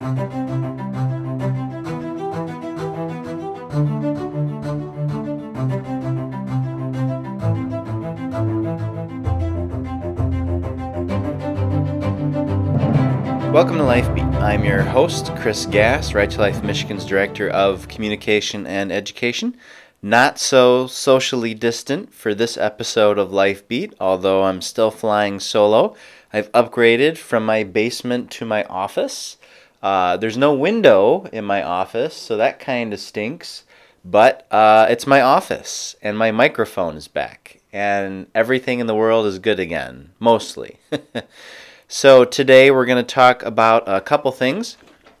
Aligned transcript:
Welcome 0.00 0.18
to 13.78 13.82
LifeBeat. 13.82 14.34
I'm 14.40 14.64
your 14.64 14.82
host, 14.82 15.34
Chris 15.34 15.66
Gast, 15.66 16.14
Right 16.14 16.30
to 16.30 16.38
Life 16.38 16.62
Michigan's 16.62 17.04
Director 17.04 17.48
of 17.50 17.88
Communication 17.88 18.68
and 18.68 18.92
Education. 18.92 19.56
Not 20.00 20.38
so 20.38 20.86
socially 20.86 21.54
distant 21.54 22.14
for 22.14 22.36
this 22.36 22.56
episode 22.56 23.18
of 23.18 23.30
LifeBeat, 23.30 23.94
although 23.98 24.44
I'm 24.44 24.62
still 24.62 24.92
flying 24.92 25.40
solo. 25.40 25.96
I've 26.32 26.52
upgraded 26.52 27.18
from 27.18 27.44
my 27.44 27.64
basement 27.64 28.30
to 28.30 28.44
my 28.44 28.62
office. 28.66 29.37
Uh, 29.82 30.16
there's 30.16 30.36
no 30.36 30.52
window 30.52 31.28
in 31.32 31.44
my 31.44 31.62
office, 31.62 32.14
so 32.14 32.36
that 32.36 32.58
kind 32.58 32.92
of 32.92 33.00
stinks. 33.00 33.64
But 34.04 34.46
uh, 34.50 34.86
it's 34.88 35.06
my 35.06 35.20
office, 35.20 35.96
and 36.02 36.16
my 36.16 36.30
microphone 36.30 36.96
is 36.96 37.08
back, 37.08 37.60
and 37.72 38.26
everything 38.34 38.80
in 38.80 38.86
the 38.86 38.94
world 38.94 39.26
is 39.26 39.38
good 39.38 39.60
again, 39.60 40.12
mostly. 40.18 40.78
so 41.88 42.24
today 42.24 42.70
we're 42.70 42.86
going 42.86 43.04
to 43.04 43.14
talk 43.14 43.42
about 43.42 43.84
a 43.86 44.00
couple 44.00 44.32
things. 44.32 44.76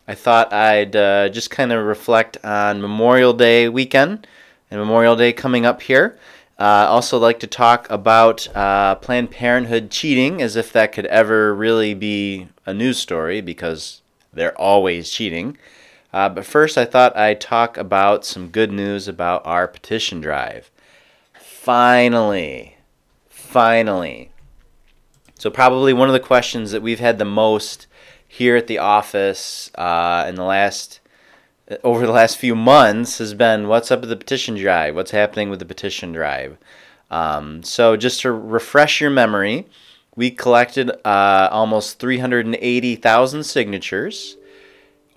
I 0.06 0.14
thought 0.14 0.52
I'd 0.52 0.96
uh, 0.96 1.28
just 1.28 1.50
kind 1.50 1.70
of 1.70 1.84
reflect 1.84 2.38
on 2.42 2.80
Memorial 2.80 3.34
Day 3.34 3.68
weekend 3.68 4.26
and 4.70 4.80
Memorial 4.80 5.16
Day 5.16 5.32
coming 5.32 5.66
up 5.66 5.82
here. 5.82 6.18
Uh, 6.58 6.86
also, 6.88 7.18
like 7.18 7.38
to 7.40 7.46
talk 7.46 7.88
about 7.90 8.48
uh, 8.56 8.96
Planned 8.96 9.30
Parenthood 9.30 9.90
cheating, 9.90 10.42
as 10.42 10.56
if 10.56 10.72
that 10.72 10.92
could 10.92 11.06
ever 11.06 11.54
really 11.54 11.94
be 11.94 12.48
a 12.66 12.74
news 12.74 12.98
story, 12.98 13.40
because 13.40 14.02
they're 14.38 14.58
always 14.58 15.10
cheating. 15.10 15.58
Uh, 16.12 16.28
but 16.28 16.46
first, 16.46 16.78
I 16.78 16.84
thought 16.84 17.16
I'd 17.16 17.40
talk 17.40 17.76
about 17.76 18.24
some 18.24 18.48
good 18.48 18.72
news 18.72 19.08
about 19.08 19.42
our 19.44 19.68
petition 19.68 20.20
drive. 20.20 20.70
Finally, 21.38 22.78
finally. 23.28 24.30
So, 25.38 25.50
probably 25.50 25.92
one 25.92 26.08
of 26.08 26.14
the 26.14 26.20
questions 26.20 26.72
that 26.72 26.82
we've 26.82 26.98
had 26.98 27.18
the 27.18 27.26
most 27.26 27.86
here 28.26 28.56
at 28.56 28.66
the 28.66 28.78
office 28.78 29.70
uh, 29.74 30.24
in 30.26 30.34
the 30.34 30.44
last 30.44 31.00
over 31.84 32.06
the 32.06 32.12
last 32.12 32.38
few 32.38 32.54
months 32.54 33.18
has 33.18 33.34
been 33.34 33.68
what's 33.68 33.90
up 33.90 34.00
with 34.00 34.08
the 34.08 34.16
petition 34.16 34.54
drive? 34.54 34.94
What's 34.94 35.10
happening 35.10 35.50
with 35.50 35.58
the 35.58 35.66
petition 35.66 36.12
drive? 36.12 36.56
Um, 37.10 37.62
so, 37.62 37.96
just 37.96 38.22
to 38.22 38.32
refresh 38.32 39.02
your 39.02 39.10
memory, 39.10 39.66
we 40.16 40.30
collected 40.30 40.90
uh, 41.06 41.48
almost 41.52 41.98
380,000 41.98 43.44
signatures 43.44 44.37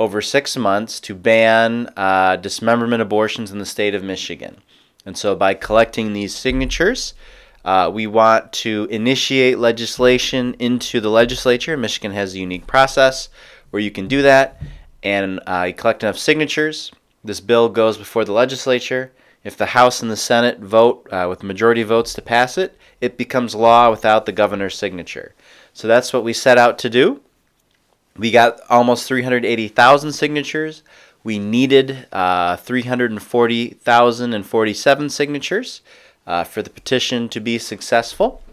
over 0.01 0.21
six 0.21 0.57
months 0.57 0.99
to 0.99 1.13
ban 1.13 1.87
uh, 1.95 2.35
dismemberment 2.35 3.01
abortions 3.01 3.51
in 3.51 3.59
the 3.59 3.65
state 3.65 3.95
of 3.95 4.03
Michigan. 4.03 4.57
And 5.05 5.17
so, 5.17 5.35
by 5.35 5.53
collecting 5.53 6.13
these 6.13 6.35
signatures, 6.35 7.13
uh, 7.63 7.89
we 7.93 8.07
want 8.07 8.51
to 8.53 8.87
initiate 8.89 9.59
legislation 9.59 10.55
into 10.55 10.99
the 10.99 11.09
legislature. 11.09 11.77
Michigan 11.77 12.11
has 12.11 12.33
a 12.33 12.39
unique 12.39 12.65
process 12.67 13.29
where 13.69 13.81
you 13.81 13.91
can 13.91 14.07
do 14.07 14.21
that 14.23 14.61
and 15.03 15.39
uh, 15.47 15.65
you 15.67 15.73
collect 15.73 16.03
enough 16.03 16.17
signatures. 16.17 16.91
This 17.23 17.39
bill 17.39 17.69
goes 17.69 17.97
before 17.97 18.25
the 18.25 18.31
legislature. 18.31 19.11
If 19.43 19.57
the 19.57 19.67
House 19.67 20.01
and 20.01 20.11
the 20.11 20.17
Senate 20.17 20.59
vote 20.59 21.07
uh, 21.11 21.27
with 21.29 21.43
majority 21.43 21.83
votes 21.83 22.13
to 22.15 22.21
pass 22.21 22.57
it, 22.57 22.77
it 22.99 23.17
becomes 23.17 23.55
law 23.55 23.89
without 23.89 24.25
the 24.25 24.31
governor's 24.31 24.77
signature. 24.77 25.33
So 25.73 25.87
that's 25.87 26.13
what 26.13 26.23
we 26.23 26.33
set 26.33 26.57
out 26.57 26.77
to 26.79 26.89
do. 26.89 27.21
We 28.17 28.31
got 28.31 28.59
almost 28.69 29.07
380,000 29.07 30.11
signatures. 30.11 30.83
We 31.23 31.39
needed 31.39 32.07
uh, 32.11 32.57
340,047 32.57 35.09
signatures 35.09 35.81
uh, 36.27 36.43
for 36.43 36.61
the 36.61 36.69
petition 36.69 37.29
to 37.29 37.39
be 37.39 37.57
successful. 37.57 38.43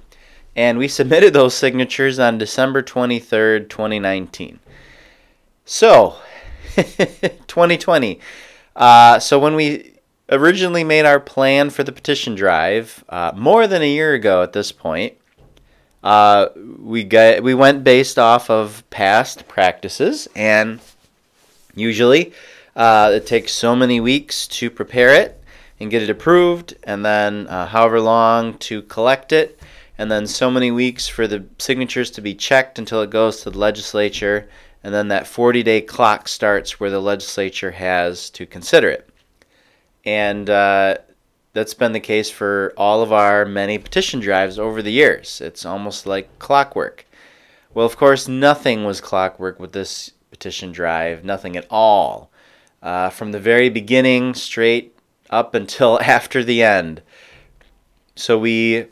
And 0.55 0.79
we 0.79 0.87
submitted 0.89 1.35
those 1.35 1.55
signatures 1.55 2.19
on 2.19 2.39
December 2.39 2.83
23rd, 2.83 3.69
2019. 3.69 4.59
So, 5.65 6.17
2020. 6.77 8.21
Uh, 8.75 9.19
so 9.19 9.39
when 9.39 9.55
we 9.55 9.93
originally 10.31 10.85
made 10.85 11.05
our 11.05 11.21
plan 11.21 11.71
for 11.71 11.85
the 11.85 11.93
petition 11.93 12.35
drive, 12.35 13.05
uh, 13.09 13.33
more 13.37 13.67
than 13.67 13.83
a 13.83 13.89
year 13.89 14.15
ago 14.15 14.43
at 14.43 14.53
this 14.53 14.73
point, 14.73 15.15
uh, 16.03 16.49
we 16.79 17.05
got 17.05 17.43
we 17.43 17.55
went 17.55 17.85
based 17.85 18.19
off 18.19 18.51
of 18.51 18.83
past 18.91 19.49
practices, 19.49 20.29
and 20.35 20.81
usually 21.75 22.33
uh, 22.77 23.11
it 23.15 23.27
takes 23.27 23.53
so 23.53 23.75
many 23.75 24.01
weeks 24.01 24.47
to 24.49 24.71
prepare 24.71 25.15
it 25.15 25.41
and 25.81 25.91
get 25.91 26.03
it 26.03 26.11
approved, 26.11 26.75
and 26.85 27.05
then 27.05 27.47
uh, 27.49 27.67
however 27.67 28.01
long 28.01 28.59
to 28.59 28.83
collect 28.83 29.33
it, 29.33 29.61
and 29.97 30.11
then 30.11 30.27
so 30.27 30.51
many 30.51 30.71
weeks 30.71 31.09
for 31.09 31.27
the 31.27 31.45
signatures 31.59 32.11
to 32.11 32.21
be 32.21 32.35
checked 32.35 32.79
until 32.79 33.03
it 33.03 33.11
goes 33.11 33.43
to 33.43 33.51
the 33.51 33.59
legislature 33.59 34.49
and 34.83 34.95
then 34.95 35.09
that 35.09 35.27
40 35.27 35.63
day 35.63 35.81
clock 35.81 36.29
starts 36.29 36.79
where 36.79 36.91
the 36.91 37.01
legislature 37.01 37.73
has 37.73 38.31
to 38.31 38.47
consider 38.47 38.89
it. 38.89 39.09
And 40.05 40.49
uh, 40.49 40.99
that's 41.59 41.75
been 41.75 41.91
the 41.91 41.99
case 41.99 42.31
for 42.31 42.73
all 42.77 43.03
of 43.03 43.13
our 43.13 43.45
many 43.45 43.79
petition 43.79 44.21
drives 44.21 44.61
over 44.61 44.81
the 44.81 44.93
years. 44.93 45.41
It's 45.41 45.67
almost 45.67 46.07
like 46.07 46.39
clockwork. 46.39 47.05
Well, 47.75 47.85
of 47.85 47.97
course, 47.97 48.29
nothing 48.29 48.85
was 48.85 49.01
clockwork 49.01 49.59
with 49.59 49.73
this 49.73 50.13
petition 50.31 50.71
drive, 50.71 51.25
nothing 51.25 51.57
at 51.57 51.67
all. 51.69 52.31
Uh, 52.81 53.11
from 53.11 53.33
the 53.33 53.41
very 53.41 53.71
beginning, 53.71 54.35
straight 54.35 54.97
up 55.31 55.53
until 55.53 56.01
after 56.03 56.45
the 56.45 56.63
end. 56.63 57.03
So 58.15 58.39
we 58.39 58.87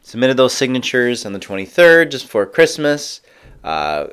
submitted 0.00 0.36
those 0.36 0.52
signatures 0.52 1.26
on 1.26 1.32
the 1.32 1.40
23rd, 1.40 2.12
just 2.12 2.26
before 2.26 2.46
Christmas. 2.46 3.20
Uh, 3.64 4.06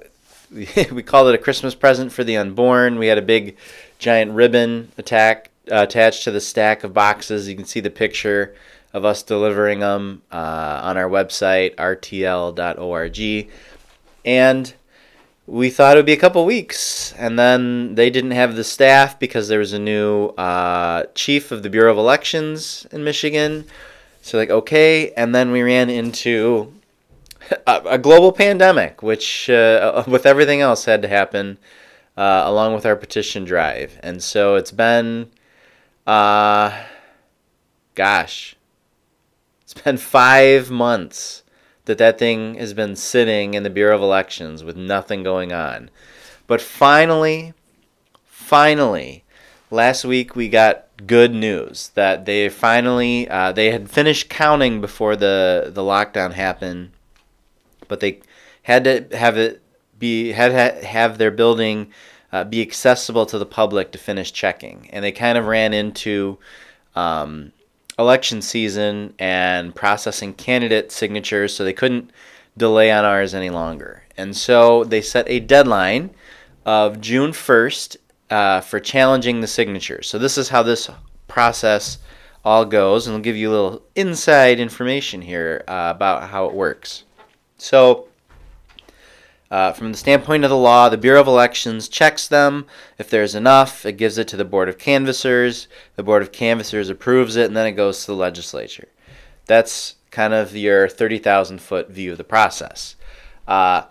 we 0.52 1.04
called 1.04 1.28
it 1.28 1.36
a 1.36 1.38
Christmas 1.38 1.76
present 1.76 2.12
for 2.12 2.24
the 2.24 2.38
unborn. 2.38 2.98
We 2.98 3.06
had 3.06 3.20
a 3.20 3.22
big, 3.22 3.56
giant 4.00 4.32
ribbon 4.32 4.92
attack 4.98 5.51
uh, 5.72 5.84
attached 5.84 6.24
to 6.26 6.32
the 6.32 6.42
stack 6.42 6.84
of 6.84 6.94
boxes. 6.94 7.48
You 7.48 7.56
can 7.56 7.66
see 7.66 7.80
the 7.80 7.90
picture 7.90 8.56
of 8.94 9.06
us 9.06 9.24
delivering 9.24 9.80
them 9.80 10.22
uh, 10.32 10.82
on 10.84 10.98
our 10.98 11.10
website 11.10 11.76
rtl.org, 11.76 13.50
and 14.26 14.74
we 15.48 15.70
thought 15.70 15.98
it 15.98 16.00
would 16.00 16.06
be 16.06 16.14
a 16.14 16.18
couple 16.18 16.46
weeks, 16.46 17.14
and 17.18 17.38
then 17.38 17.96
they 17.96 18.10
didn't 18.10 18.32
have 18.32 18.56
the 18.56 18.64
staff 18.64 19.20
because 19.20 19.48
there 19.48 19.60
was 19.60 19.74
a 19.74 19.80
new 19.80 20.28
uh, 20.38 21.04
chief 21.16 21.52
of 21.52 21.64
the 21.64 21.70
Bureau 21.70 21.92
of 21.92 21.98
Elections 21.98 22.86
in 22.92 23.04
Michigan. 23.04 23.66
So 24.22 24.38
like 24.38 24.50
okay, 24.50 25.12
and 25.12 25.34
then 25.34 25.52
we 25.52 25.62
ran 25.62 25.90
into 25.90 26.72
a, 27.68 27.82
a 27.86 27.98
global 27.98 28.32
pandemic, 28.32 29.02
which 29.02 29.50
uh, 29.50 30.04
with 30.08 30.26
everything 30.26 30.62
else 30.62 30.86
had 30.86 31.02
to 31.02 31.08
happen 31.08 31.58
uh, 32.18 32.44
along 32.46 32.74
with 32.74 32.86
our 32.86 32.96
petition 32.96 33.44
drive, 33.44 34.00
and 34.04 34.22
so 34.22 34.56
it's 34.56 34.72
been, 34.72 35.32
uh, 36.08 36.84
gosh, 37.96 38.56
it's 39.62 39.74
been 39.74 39.98
five 39.98 40.70
months 40.70 41.44
that 41.86 41.98
that 41.98 42.20
thing 42.20 42.56
has 42.56 42.74
been 42.74 42.96
sitting 42.96 43.54
in 43.54 43.64
the 43.64 43.70
Bureau 43.70 43.96
of 43.96 44.02
Elections 44.02 44.64
with 44.64 44.78
nothing 44.78 45.24
going 45.24 45.52
on, 45.52 45.90
but 46.48 46.62
finally, 46.62 47.54
finally, 48.26 49.24
last 49.70 50.06
week 50.06 50.36
we 50.36 50.50
got 50.50 50.86
good 51.08 51.34
news 51.34 51.90
that 51.96 52.26
they 52.26 52.50
finally 52.50 53.28
uh, 53.30 53.52
they 53.52 53.72
had 53.72 53.90
finished 53.90 54.30
counting 54.30 54.82
before 54.82 55.16
the 55.16 55.72
the 55.74 55.82
lockdown 55.82 56.34
happened 56.34 56.92
but 57.88 58.00
they 58.00 58.20
had 58.64 58.84
to 58.84 59.18
have 59.18 59.38
it 59.38 59.62
be 59.98 60.32
had 60.32 60.50
to 60.50 60.86
have 60.86 61.18
their 61.18 61.32
building 61.32 61.92
uh, 62.32 62.44
be 62.44 62.62
accessible 62.62 63.26
to 63.26 63.38
the 63.38 63.46
public 63.46 63.92
to 63.92 63.98
finish 63.98 64.32
checking, 64.32 64.90
and 64.92 65.04
they 65.04 65.12
kind 65.12 65.38
of 65.38 65.46
ran 65.46 65.74
into 65.74 66.38
um, 66.96 67.52
election 68.00 68.42
season 68.42 69.14
and 69.20 69.76
processing 69.76 70.34
candidate 70.34 70.92
signatures, 70.92 71.54
so 71.54 71.64
they 71.64 71.74
couldn't 71.74 72.12
delay 72.58 72.92
on 72.92 73.06
ours 73.06 73.34
any 73.34 73.50
longer, 73.50 74.04
and 74.18 74.36
so 74.36 74.84
they 74.84 75.02
set 75.02 75.28
a 75.30 75.40
deadline 75.40 76.10
of 76.66 77.02
June 77.02 77.34
first 77.34 77.98
uh, 78.30 78.62
for 78.62 78.80
challenging 78.80 79.42
the 79.42 79.48
signatures. 79.48 80.08
So 80.08 80.18
this 80.18 80.38
is 80.38 80.50
how 80.50 80.64
this 80.64 80.90
process 81.28 81.98
all 82.44 82.66
goes, 82.66 83.08
and 83.08 83.16
I'll 83.16 83.22
give 83.22 83.36
you 83.36 83.50
a 83.50 83.52
little 83.52 83.82
inside 83.96 84.60
information 84.60 85.22
here 85.22 85.64
uh, 85.68 85.94
about 85.96 86.30
how 86.30 86.46
it 86.46 86.54
works. 86.54 87.04
So, 87.58 88.08
uh, 89.52 89.74
from 89.74 89.92
the 89.92 89.98
standpoint 89.98 90.44
of 90.44 90.50
the 90.50 90.58
law, 90.58 90.90
the 90.90 90.98
Bureau 90.98 91.22
of 91.22 91.28
Elections 91.28 91.88
checks 91.90 92.28
them. 92.28 92.66
If 92.98 93.10
there's 93.10 93.36
enough, 93.36 93.86
it 93.86 93.98
gives 93.98 94.18
it 94.18 94.28
to 94.30 94.38
the 94.38 94.46
Board 94.46 94.70
of 94.70 94.78
Canvassers. 94.78 95.68
The 95.98 96.04
Board 96.04 96.22
of 96.22 96.32
Canvassers 96.32 96.90
approves 96.90 97.36
it, 97.36 97.46
and 97.46 97.56
then 97.56 97.68
it 97.68 97.74
goes 97.74 98.02
to 98.02 98.08
the 98.08 98.16
legislature. 98.16 98.88
That's 99.46 99.96
kind 100.10 100.34
of 100.34 100.56
your 100.56 100.88
30,000 100.88 101.62
foot 101.62 101.90
view 101.90 102.14
of 102.14 102.18
the 102.18 102.24
process. 102.24 102.96
Uh, 103.48 103.84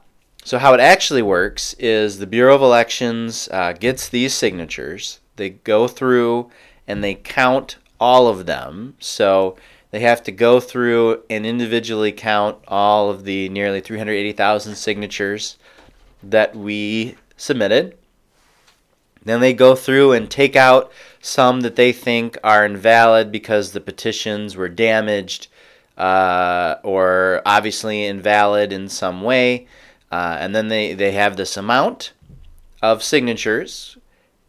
So 0.43 0.59
how 0.59 0.73
it 0.73 0.81
actually 0.81 1.21
works 1.23 1.75
is 1.79 2.19
the 2.19 2.27
Bureau 2.27 2.55
of 2.55 2.63
Elections 2.63 3.47
uh, 3.53 3.75
gets 3.75 4.09
these 4.09 4.33
signatures. 4.33 5.21
They 5.37 5.51
go 5.51 5.87
through 5.87 6.51
and 6.89 7.05
they 7.05 7.15
count 7.15 7.77
all 7.99 8.27
of 8.27 8.47
them. 8.47 8.95
So 8.99 9.57
they 9.91 10.01
have 10.01 10.23
to 10.25 10.33
go 10.33 10.61
through 10.61 11.23
and 11.29 11.45
individually 11.45 12.13
count 12.13 12.59
all 12.69 13.11
of 13.11 13.25
the 13.25 13.49
nearly 13.49 13.81
380,000 13.81 14.77
signatures 14.77 15.59
that 16.23 16.55
we 16.55 17.17
submitted. 17.37 17.97
Then 19.25 19.41
they 19.41 19.53
go 19.53 19.75
through 19.75 20.13
and 20.13 20.31
take 20.31 20.57
out 20.57 20.91
some 21.21 21.61
that 21.63 21.77
they 21.77 21.93
think 21.93 22.39
are 22.43 22.65
invalid 22.65 23.31
because 23.31 23.73
the 23.73 23.81
petitions 23.81 24.57
were 24.57 24.69
damaged 24.69 25.49
uh, 25.99 26.77
or 26.83 27.43
obviously 27.45 28.07
invalid 28.07 28.73
in 28.73 28.89
some 28.89 29.23
way. 29.23 29.67
Uh, 30.11 30.37
and 30.41 30.55
then 30.55 30.69
they, 30.69 30.95
they 30.95 31.13
have 31.13 31.37
this 31.37 31.57
amount 31.57 32.13
of 32.83 33.03
signatures, 33.03 33.99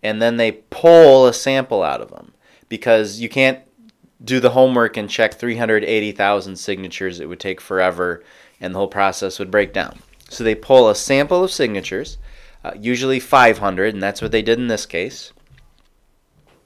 and 0.01 0.21
then 0.21 0.37
they 0.37 0.51
pull 0.51 1.27
a 1.27 1.33
sample 1.33 1.83
out 1.83 2.01
of 2.01 2.09
them 2.09 2.33
because 2.69 3.19
you 3.19 3.29
can't 3.29 3.59
do 4.23 4.39
the 4.39 4.51
homework 4.51 4.97
and 4.97 5.09
check 5.09 5.33
380,000 5.33 6.55
signatures. 6.55 7.19
It 7.19 7.27
would 7.27 7.39
take 7.39 7.59
forever, 7.59 8.23
and 8.59 8.73
the 8.73 8.79
whole 8.79 8.87
process 8.87 9.39
would 9.39 9.51
break 9.51 9.73
down. 9.73 9.99
So 10.29 10.43
they 10.43 10.55
pull 10.55 10.89
a 10.89 10.95
sample 10.95 11.43
of 11.43 11.51
signatures, 11.51 12.17
uh, 12.63 12.71
usually 12.79 13.19
500, 13.19 13.93
and 13.93 14.01
that's 14.01 14.21
what 14.21 14.31
they 14.31 14.41
did 14.41 14.59
in 14.59 14.67
this 14.67 14.85
case. 14.85 15.33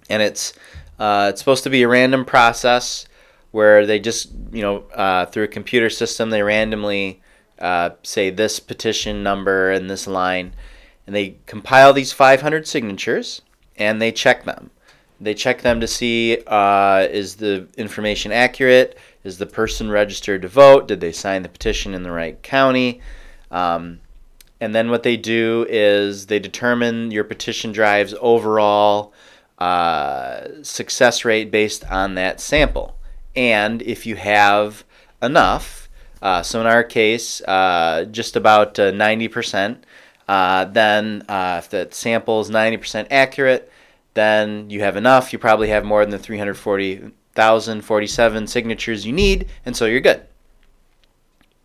And 0.10 0.22
it's 0.22 0.54
uh, 1.00 1.28
it's 1.32 1.42
supposed 1.42 1.64
to 1.64 1.70
be 1.70 1.84
a 1.84 1.88
random 1.88 2.26
process 2.26 3.08
where 3.52 3.86
they 3.86 4.00
just 4.00 4.30
you 4.52 4.62
know 4.62 4.84
uh, 4.94 5.26
through 5.26 5.46
a 5.46 5.48
computer 5.48 5.90
system 5.90 6.30
they 6.30 6.44
randomly 6.44 7.22
uh, 7.60 7.92
say 8.04 8.30
this 8.30 8.60
petition 8.60 9.24
number 9.24 9.72
and 9.72 9.90
this 9.90 10.06
line, 10.06 10.54
and 11.08 11.16
they 11.16 11.38
compile 11.46 11.94
these 11.94 12.12
500 12.12 12.68
signatures 12.68 13.42
and 13.78 14.02
they 14.02 14.12
check 14.12 14.44
them. 14.44 14.72
They 15.20 15.34
check 15.34 15.62
them 15.62 15.80
to 15.80 15.88
see 15.88 16.38
uh, 16.46 17.08
is 17.10 17.36
the 17.36 17.68
information 17.78 18.32
accurate? 18.32 18.98
Is 19.24 19.38
the 19.38 19.46
person 19.46 19.90
registered 19.90 20.42
to 20.44 20.48
vote? 20.48 20.88
Did 20.88 21.00
they 21.00 21.12
sign 21.12 21.44
the 21.44 21.50
petition 21.50 21.94
in 21.94 22.04
the 22.04 22.12
right 22.12 22.42
county? 22.44 23.02
Um, 23.50 24.02
and 24.60 24.74
then 24.74 24.90
what 24.90 25.04
they 25.04 25.18
do 25.18 25.66
is 25.70 26.28
they 26.28 26.40
determine 26.40 27.12
your 27.12 27.24
petition 27.24 27.72
drive's 27.72 28.14
overall 28.20 29.14
uh, 29.58 30.64
success 30.64 31.26
rate 31.26 31.52
based 31.52 31.86
on 31.86 32.16
that 32.16 32.40
sample. 32.40 32.98
And 33.36 33.82
if 33.82 34.06
you 34.06 34.16
have 34.16 34.84
enough, 35.22 35.90
uh, 36.22 36.42
so 36.42 36.62
in 36.62 36.68
our 36.68 36.84
case, 36.84 37.42
uh, 37.42 38.06
just 38.12 38.36
about 38.36 38.76
90%, 38.76 39.78
uh, 40.28 40.32
uh, 40.32 40.66
then 40.66 41.24
uh, 41.30 41.62
if 41.64 41.70
that 41.70 41.94
sample 41.94 42.42
is 42.42 42.50
90% 42.50 43.08
accurate, 43.12 43.72
then 44.16 44.70
you 44.70 44.82
have 44.82 44.98
enough. 44.98 45.32
You 45.32 45.40
probably 45.40 45.70
have 45.70 45.86
more 45.86 46.04
than 46.04 46.10
the 46.10 46.20
340,047 46.20 48.48
signatures 48.48 49.06
you 49.06 49.14
need, 49.14 49.48
and 49.66 49.76
so 49.76 49.86
you're 49.86 50.00
good. 50.00 50.22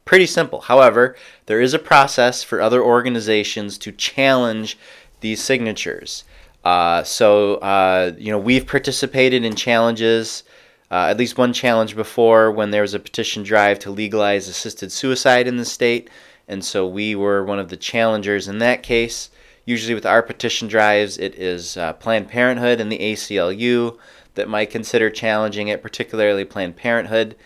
Pretty 0.04 0.26
simple. 0.26 0.60
However, 0.60 1.16
there 1.46 1.60
is 1.60 1.72
a 1.72 1.78
process 1.78 2.42
for 2.42 2.60
other 2.60 2.82
organizations 2.82 3.78
to 3.78 3.92
challenge 3.92 4.76
these 5.20 5.40
signatures. 5.42 6.24
Uh, 6.64 7.04
so, 7.04 7.54
uh, 7.56 8.12
you 8.18 8.32
know, 8.32 8.38
we've 8.38 8.66
participated 8.66 9.44
in 9.44 9.54
challenges, 9.54 10.42
uh, 10.90 11.06
at 11.08 11.16
least 11.16 11.38
one 11.38 11.52
challenge 11.52 11.94
before 11.94 12.50
when 12.50 12.72
there 12.72 12.82
was 12.82 12.94
a 12.94 12.98
petition 12.98 13.44
drive 13.44 13.78
to 13.78 13.90
legalize 13.90 14.48
assisted 14.48 14.90
suicide 14.90 15.46
in 15.46 15.56
the 15.56 15.64
state. 15.64 16.10
And 16.48 16.64
so 16.64 16.84
we 16.86 17.14
were 17.14 17.44
one 17.44 17.60
of 17.60 17.68
the 17.68 17.76
challengers 17.76 18.48
in 18.48 18.58
that 18.58 18.82
case. 18.82 19.30
Usually, 19.70 19.94
with 19.94 20.04
our 20.04 20.20
petition 20.20 20.66
drives, 20.66 21.16
it 21.16 21.36
is 21.36 21.76
uh, 21.76 21.92
Planned 21.92 22.26
Parenthood 22.26 22.80
and 22.80 22.90
the 22.90 22.98
ACLU 22.98 23.96
that 24.34 24.48
might 24.48 24.68
consider 24.68 25.10
challenging 25.10 25.68
it, 25.68 25.80
particularly 25.80 26.44
Planned 26.44 26.74
Parenthood. 26.74 27.36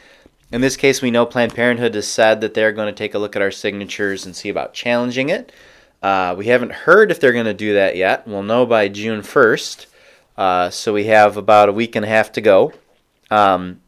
In 0.51 0.63
this 0.63 0.75
case, 0.75 1.03
we 1.03 1.11
know 1.11 1.27
Planned 1.27 1.55
Parenthood 1.55 1.95
has 1.95 2.09
said 2.09 2.41
that 2.41 2.55
they're 2.55 2.73
going 2.73 2.87
to 2.87 2.97
take 2.97 3.13
a 3.13 3.19
look 3.19 3.37
at 3.37 3.43
our 3.43 3.51
signatures 3.51 4.25
and 4.25 4.35
see 4.35 4.49
about 4.49 4.73
challenging 4.73 5.29
it. 5.29 5.53
Uh, 6.03 6.35
we 6.39 6.47
haven't 6.47 6.73
heard 6.73 7.11
if 7.11 7.21
they're 7.21 7.35
going 7.35 7.45
to 7.45 7.53
do 7.53 7.75
that 7.75 7.95
yet. 7.95 8.27
We'll 8.27 8.43
know 8.43 8.65
by 8.65 8.89
June 8.89 9.21
1st. 9.21 9.85
Uh, 10.39 10.71
so 10.71 10.95
we 10.95 11.05
have 11.05 11.37
about 11.37 11.69
a 11.69 11.73
week 11.73 11.95
and 11.95 12.07
a 12.07 12.09
half 12.09 12.33
to 12.33 12.41
go. 12.41 12.73
Um, 13.31 13.83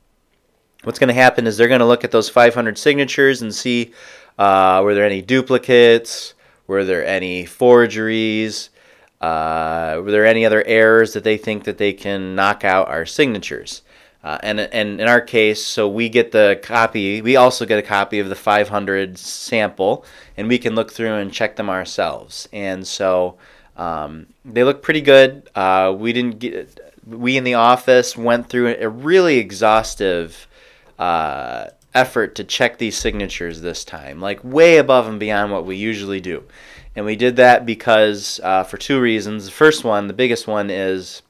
what's 0.84 0.98
going 0.98 1.08
to 1.08 1.14
happen 1.14 1.46
is 1.46 1.56
they're 1.56 1.68
going 1.68 1.80
to 1.80 1.86
look 1.86 2.04
at 2.04 2.10
those 2.10 2.28
500 2.28 2.76
signatures 2.76 3.40
and 3.40 3.54
see 3.54 3.94
uh, 4.38 4.82
were 4.84 4.94
there 4.94 5.06
any 5.06 5.22
duplicates, 5.22 6.34
were 6.66 6.84
there 6.84 7.06
any 7.06 7.46
forgeries, 7.46 8.70
uh, 9.20 10.00
were 10.02 10.10
there 10.10 10.26
any 10.26 10.44
other 10.44 10.62
errors 10.66 11.12
that 11.12 11.24
they 11.24 11.36
think 11.36 11.64
that 11.64 11.78
they 11.78 11.92
can 11.92 12.34
knock 12.34 12.64
out 12.64 12.88
our 12.88 13.06
signatures. 13.06 13.82
Uh, 14.22 14.38
and, 14.42 14.58
and 14.58 15.00
in 15.00 15.06
our 15.06 15.20
case, 15.20 15.64
so 15.64 15.88
we 15.88 16.08
get 16.08 16.32
the 16.32 16.58
copy, 16.62 17.22
we 17.22 17.36
also 17.36 17.64
get 17.64 17.78
a 17.78 17.82
copy 17.82 18.18
of 18.18 18.28
the 18.28 18.34
500 18.34 19.16
sample, 19.16 20.04
and 20.36 20.48
we 20.48 20.58
can 20.58 20.74
look 20.74 20.92
through 20.92 21.14
and 21.14 21.32
check 21.32 21.54
them 21.54 21.70
ourselves. 21.70 22.48
And 22.52 22.84
so 22.84 23.36
um, 23.76 24.26
they 24.44 24.64
look 24.64 24.82
pretty 24.82 25.00
good. 25.00 25.48
Uh, 25.54 25.94
we 25.96 26.12
didn't 26.12 26.40
get, 26.40 26.80
we 27.06 27.36
in 27.36 27.44
the 27.44 27.54
office 27.54 28.16
went 28.16 28.48
through 28.48 28.74
a 28.80 28.88
really 28.88 29.38
exhaustive 29.38 30.48
uh, 30.98 31.66
effort 31.96 32.34
to 32.36 32.44
check 32.44 32.78
these 32.78 32.96
signatures 32.96 33.60
this 33.60 33.84
time, 33.84 34.20
like 34.20 34.44
way 34.44 34.76
above 34.76 35.08
and 35.08 35.18
beyond 35.18 35.50
what 35.50 35.64
we 35.64 35.76
usually 35.76 36.20
do. 36.20 36.44
And 36.94 37.04
we 37.04 37.16
did 37.16 37.36
that 37.36 37.66
because, 37.66 38.40
uh, 38.42 38.64
for 38.64 38.76
two 38.76 39.00
reasons. 39.00 39.46
The 39.46 39.50
first 39.50 39.84
one, 39.84 40.06
the 40.06 40.14
biggest 40.14 40.46
one, 40.46 40.70
is 40.70 41.22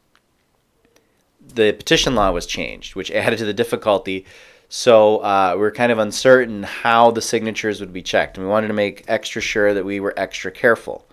the 1.55 1.73
petition 1.73 2.15
law 2.15 2.31
was 2.33 2.47
changed, 2.47 2.95
which 2.95 3.11
added 3.13 3.39
to 3.39 3.45
the 3.45 3.55
difficulty. 3.55 4.27
So 4.69 5.19
uh, 5.19 5.55
we 5.57 5.65
are 5.65 5.71
kind 5.71 5.93
of 5.93 5.99
uncertain 5.99 6.65
how 6.65 7.13
the 7.13 7.23
signatures 7.23 7.81
would 7.81 7.93
be 7.93 8.03
checked, 8.03 8.37
and 8.37 8.45
we 8.47 8.51
wanted 8.51 8.69
to 8.69 8.75
make 8.75 9.05
extra 9.07 9.41
sure 9.41 9.73
that 9.73 9.85
we 9.85 10.01
were 10.01 10.15
extra 10.17 10.51
careful. 10.51 11.07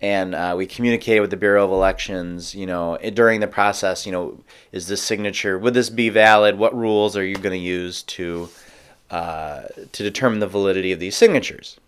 And 0.00 0.34
uh, 0.34 0.54
we 0.56 0.66
communicated 0.66 1.20
with 1.20 1.30
the 1.30 1.36
Bureau 1.36 1.64
of 1.64 1.72
Elections, 1.72 2.54
you 2.54 2.66
know, 2.66 2.98
during 3.14 3.40
the 3.40 3.48
process, 3.48 4.06
you 4.06 4.12
know, 4.12 4.38
is 4.70 4.86
this 4.86 5.02
signature, 5.02 5.58
would 5.58 5.74
this 5.74 5.90
be 5.90 6.08
valid? 6.08 6.56
What 6.56 6.76
rules 6.76 7.16
are 7.16 7.24
you 7.24 7.34
going 7.34 7.58
to 7.58 7.66
use 7.66 8.04
to 8.04 8.48
uh, 9.10 9.62
to 9.92 10.02
determine 10.02 10.38
the 10.38 10.46
validity 10.46 10.92
of 10.92 11.00
these 11.00 11.16
signatures? 11.16 11.78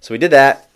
So 0.00 0.14
we 0.14 0.18
did 0.18 0.30
that. 0.30 0.68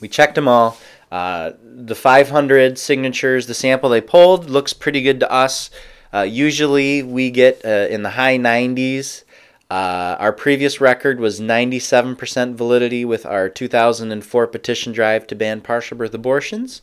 We 0.00 0.08
checked 0.08 0.34
them 0.34 0.48
all. 0.48 0.76
Uh, 1.10 1.52
the 1.62 1.94
500 1.94 2.76
signatures, 2.76 3.46
the 3.46 3.54
sample 3.54 3.88
they 3.88 4.00
pulled, 4.00 4.50
looks 4.50 4.72
pretty 4.72 5.00
good 5.00 5.20
to 5.20 5.30
us. 5.30 5.70
Uh, 6.12 6.22
usually 6.22 7.02
we 7.02 7.30
get 7.30 7.64
uh, 7.64 7.86
in 7.88 8.02
the 8.02 8.10
high 8.10 8.36
90s. 8.36 9.22
Uh, 9.70 10.16
our 10.18 10.32
previous 10.32 10.80
record 10.80 11.20
was 11.20 11.40
97% 11.40 12.54
validity 12.54 13.04
with 13.04 13.24
our 13.26 13.48
2004 13.48 14.46
petition 14.48 14.92
drive 14.92 15.26
to 15.26 15.34
ban 15.34 15.60
partial 15.60 15.96
birth 15.96 16.14
abortions. 16.14 16.82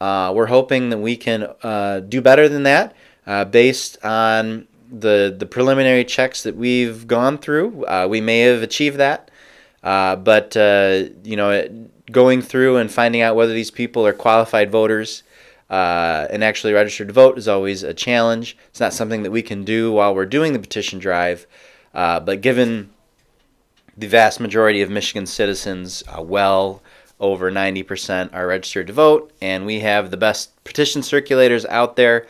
Uh, 0.00 0.32
we're 0.34 0.46
hoping 0.46 0.90
that 0.90 0.98
we 0.98 1.16
can 1.16 1.40
do 2.08 2.20
better 2.20 2.48
than 2.48 2.62
that 2.62 2.94
based 3.50 4.02
on 4.04 4.66
the, 4.90 5.34
the 5.36 5.46
preliminary 5.46 6.04
checks 6.04 6.42
that 6.42 6.56
we've 6.56 7.06
gone 7.06 7.38
through. 7.38 7.84
we 8.08 8.20
may 8.20 8.40
have 8.40 8.62
achieved 8.62 8.98
that. 8.98 9.30
but, 9.82 10.54
you 10.56 11.36
know, 11.36 11.88
going 12.10 12.42
through 12.42 12.76
and 12.76 12.90
finding 12.90 13.20
out 13.20 13.36
whether 13.36 13.52
these 13.52 13.70
people 13.70 14.06
are 14.06 14.12
qualified 14.12 14.70
voters 14.70 15.22
uh, 15.70 16.26
and 16.30 16.44
actually 16.44 16.72
registered 16.72 17.08
to 17.08 17.14
vote 17.14 17.38
is 17.38 17.48
always 17.48 17.82
a 17.82 17.94
challenge. 17.94 18.56
It's 18.68 18.80
not 18.80 18.92
something 18.92 19.22
that 19.24 19.30
we 19.30 19.42
can 19.42 19.64
do 19.64 19.92
while 19.92 20.14
we're 20.14 20.26
doing 20.26 20.52
the 20.52 20.58
petition 20.58 20.98
drive, 20.98 21.46
uh, 21.94 22.20
but 22.20 22.40
given 22.40 22.90
the 23.96 24.06
vast 24.06 24.38
majority 24.40 24.82
of 24.82 24.90
Michigan 24.90 25.26
citizens, 25.26 26.04
uh, 26.06 26.22
well 26.22 26.82
over 27.18 27.50
90% 27.50 28.34
are 28.34 28.46
registered 28.46 28.86
to 28.86 28.92
vote, 28.92 29.32
and 29.40 29.64
we 29.64 29.80
have 29.80 30.10
the 30.10 30.16
best 30.16 30.62
petition 30.64 31.00
circulators 31.00 31.64
out 31.68 31.96
there. 31.96 32.26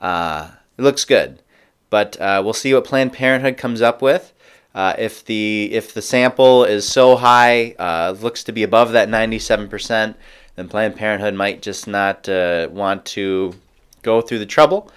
Uh, 0.00 0.50
it 0.78 0.82
looks 0.82 1.04
good, 1.04 1.42
but 1.90 2.18
uh, 2.20 2.40
we'll 2.42 2.54
see 2.54 2.72
what 2.72 2.84
Planned 2.84 3.12
Parenthood 3.12 3.56
comes 3.56 3.82
up 3.82 4.00
with. 4.00 4.32
Uh, 4.72 4.94
if 4.98 5.24
the 5.24 5.68
if 5.72 5.92
the 5.92 6.02
sample 6.02 6.64
is 6.64 6.86
so 6.88 7.16
high, 7.16 7.74
uh, 7.78 8.14
looks 8.20 8.44
to 8.44 8.52
be 8.52 8.62
above 8.62 8.92
that 8.92 9.08
97%, 9.08 10.14
then 10.54 10.68
Planned 10.68 10.94
Parenthood 10.94 11.34
might 11.34 11.60
just 11.60 11.88
not 11.88 12.28
uh, 12.28 12.68
want 12.70 13.04
to 13.06 13.54
go 14.02 14.20
through 14.20 14.38
the 14.38 14.46
trouble, 14.46 14.90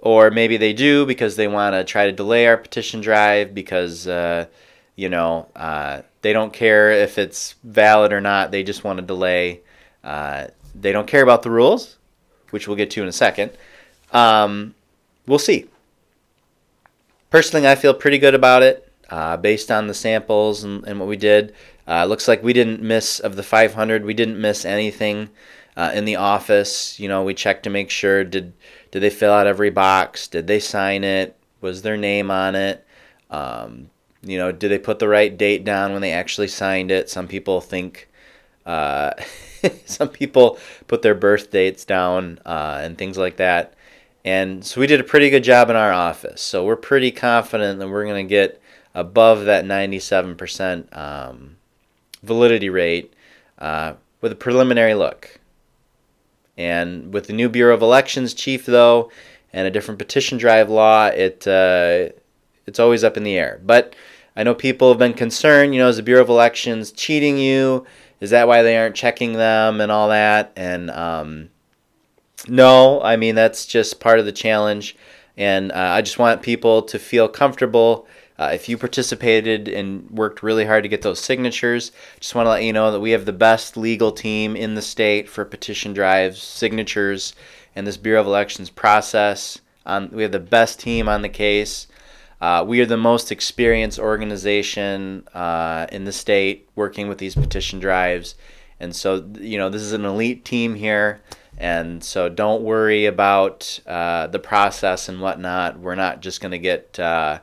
or 0.00 0.30
maybe 0.30 0.56
they 0.56 0.72
do 0.72 1.04
because 1.04 1.36
they 1.36 1.46
want 1.46 1.74
to 1.74 1.84
try 1.84 2.06
to 2.06 2.12
delay 2.12 2.46
our 2.46 2.56
petition 2.56 3.02
drive 3.02 3.54
because 3.54 4.06
uh, 4.06 4.46
you 4.96 5.10
know 5.10 5.46
uh, 5.54 6.00
they 6.22 6.32
don't 6.32 6.54
care 6.54 6.90
if 6.90 7.18
it's 7.18 7.54
valid 7.62 8.14
or 8.14 8.22
not. 8.22 8.50
They 8.50 8.62
just 8.62 8.82
want 8.82 8.98
to 8.98 9.04
delay. 9.04 9.60
They 10.02 10.92
don't 10.92 11.06
care 11.06 11.22
about 11.22 11.42
the 11.42 11.50
rules, 11.50 11.98
which 12.50 12.66
we'll 12.66 12.76
get 12.76 12.90
to 12.92 13.02
in 13.02 13.08
a 13.08 13.12
second. 13.12 13.50
Um, 14.12 14.74
we'll 15.26 15.38
see. 15.38 15.66
Personally, 17.30 17.68
I 17.68 17.74
feel 17.74 17.94
pretty 17.94 18.18
good 18.18 18.34
about 18.34 18.62
it 18.62 18.90
uh, 19.10 19.36
based 19.36 19.70
on 19.70 19.86
the 19.86 19.94
samples 19.94 20.64
and, 20.64 20.84
and 20.86 20.98
what 20.98 21.08
we 21.08 21.16
did. 21.16 21.54
Uh, 21.86 22.04
looks 22.04 22.28
like 22.28 22.42
we 22.42 22.52
didn't 22.52 22.82
miss 22.82 23.20
of 23.20 23.36
the 23.36 23.42
500. 23.42 24.04
We 24.04 24.14
didn't 24.14 24.40
miss 24.40 24.64
anything 24.64 25.30
uh, 25.76 25.90
in 25.94 26.04
the 26.04 26.16
office. 26.16 26.98
You 26.98 27.08
know, 27.08 27.22
we 27.22 27.34
checked 27.34 27.64
to 27.64 27.70
make 27.70 27.90
sure 27.90 28.24
did 28.24 28.52
did 28.90 29.00
they 29.00 29.10
fill 29.10 29.32
out 29.32 29.46
every 29.46 29.70
box? 29.70 30.28
Did 30.28 30.46
they 30.46 30.60
sign 30.60 31.04
it? 31.04 31.36
Was 31.60 31.82
their 31.82 31.96
name 31.96 32.30
on 32.30 32.54
it? 32.54 32.86
Um, 33.30 33.90
you 34.22 34.38
know, 34.38 34.50
did 34.50 34.70
they 34.70 34.78
put 34.78 34.98
the 34.98 35.08
right 35.08 35.36
date 35.36 35.64
down 35.64 35.92
when 35.92 36.02
they 36.02 36.12
actually 36.12 36.48
signed 36.48 36.90
it? 36.90 37.08
Some 37.10 37.28
people 37.28 37.60
think. 37.60 38.08
Uh, 38.66 39.12
some 39.86 40.08
people 40.08 40.58
put 40.86 41.02
their 41.02 41.14
birth 41.14 41.50
dates 41.50 41.84
down 41.84 42.38
uh, 42.44 42.80
and 42.82 42.96
things 42.98 43.16
like 43.18 43.36
that. 43.36 43.74
And 44.24 44.64
so 44.64 44.80
we 44.80 44.86
did 44.86 45.00
a 45.00 45.04
pretty 45.04 45.30
good 45.30 45.44
job 45.44 45.70
in 45.70 45.76
our 45.76 45.92
office. 45.92 46.42
So 46.42 46.64
we're 46.64 46.76
pretty 46.76 47.10
confident 47.10 47.78
that 47.78 47.88
we're 47.88 48.04
going 48.04 48.26
to 48.26 48.28
get 48.28 48.60
above 48.94 49.44
that 49.44 49.64
97% 49.64 50.96
um, 50.96 51.56
validity 52.22 52.68
rate 52.68 53.14
uh, 53.58 53.94
with 54.20 54.32
a 54.32 54.36
preliminary 54.36 54.94
look. 54.94 55.40
And 56.56 57.14
with 57.14 57.28
the 57.28 57.32
new 57.32 57.48
Bureau 57.48 57.74
of 57.74 57.82
Elections 57.82 58.34
chief, 58.34 58.66
though, 58.66 59.10
and 59.52 59.66
a 59.66 59.70
different 59.70 59.98
petition 59.98 60.38
drive 60.38 60.68
law, 60.68 61.06
it 61.06 61.46
uh, 61.46 62.08
it's 62.66 62.80
always 62.80 63.04
up 63.04 63.16
in 63.16 63.22
the 63.22 63.38
air. 63.38 63.60
But 63.64 63.94
I 64.36 64.42
know 64.42 64.54
people 64.54 64.88
have 64.88 64.98
been 64.98 65.14
concerned. 65.14 65.74
You 65.74 65.80
know, 65.80 65.88
is 65.88 65.96
the 65.96 66.02
Bureau 66.02 66.22
of 66.22 66.28
Elections 66.28 66.90
cheating 66.90 67.38
you? 67.38 67.86
Is 68.20 68.30
that 68.30 68.48
why 68.48 68.62
they 68.62 68.76
aren't 68.76 68.96
checking 68.96 69.34
them 69.34 69.80
and 69.80 69.92
all 69.92 70.08
that? 70.08 70.52
And 70.56 70.90
um, 70.90 71.50
no, 72.48 73.00
I 73.02 73.16
mean 73.16 73.34
that's 73.34 73.66
just 73.66 74.00
part 74.00 74.18
of 74.18 74.24
the 74.24 74.32
challenge. 74.32 74.96
And 75.36 75.70
uh, 75.70 75.76
I 75.76 76.02
just 76.02 76.18
want 76.18 76.42
people 76.42 76.82
to 76.82 76.98
feel 76.98 77.28
comfortable 77.28 78.08
uh, 78.38 78.50
if 78.54 78.68
you 78.68 78.78
participated 78.78 79.66
and 79.66 80.08
worked 80.10 80.44
really 80.44 80.64
hard 80.64 80.84
to 80.84 80.88
get 80.88 81.02
those 81.02 81.18
signatures, 81.18 81.90
just 82.20 82.36
want 82.36 82.46
to 82.46 82.50
let 82.50 82.62
you 82.62 82.72
know 82.72 82.92
that 82.92 83.00
we 83.00 83.10
have 83.10 83.24
the 83.24 83.32
best 83.32 83.76
legal 83.76 84.12
team 84.12 84.54
in 84.54 84.74
the 84.74 84.82
state 84.82 85.28
for 85.28 85.44
petition 85.44 85.92
drives, 85.92 86.40
signatures, 86.40 87.34
and 87.74 87.84
this 87.84 87.96
Bureau 87.96 88.20
of 88.20 88.26
Elections 88.28 88.70
process. 88.70 89.60
Um, 89.86 90.10
we 90.12 90.22
have 90.22 90.30
the 90.30 90.38
best 90.38 90.78
team 90.78 91.08
on 91.08 91.22
the 91.22 91.28
case. 91.28 91.88
Uh, 92.40 92.64
we 92.64 92.80
are 92.80 92.86
the 92.86 92.96
most 92.96 93.32
experienced 93.32 93.98
organization 93.98 95.26
uh, 95.34 95.88
in 95.90 96.04
the 96.04 96.12
state 96.12 96.68
working 96.76 97.08
with 97.08 97.18
these 97.18 97.34
petition 97.34 97.80
drives. 97.80 98.36
And 98.78 98.94
so, 98.94 99.28
you 99.40 99.58
know, 99.58 99.68
this 99.68 99.82
is 99.82 99.92
an 99.92 100.04
elite 100.04 100.44
team 100.44 100.76
here. 100.76 101.20
And 101.58 102.02
so 102.04 102.28
don't 102.28 102.62
worry 102.62 103.06
about 103.06 103.80
uh, 103.84 104.28
the 104.28 104.38
process 104.38 105.08
and 105.08 105.20
whatnot. 105.20 105.80
We're 105.80 105.96
not 105.96 106.22
just 106.22 106.40
going 106.40 106.52
to 106.52 106.58
get 106.58 106.98
uh, 106.98 107.40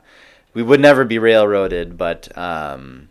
we 0.56 0.62
would 0.62 0.80
never 0.80 1.04
be 1.04 1.18
railroaded, 1.18 1.98
but 1.98 2.36
um, 2.36 3.10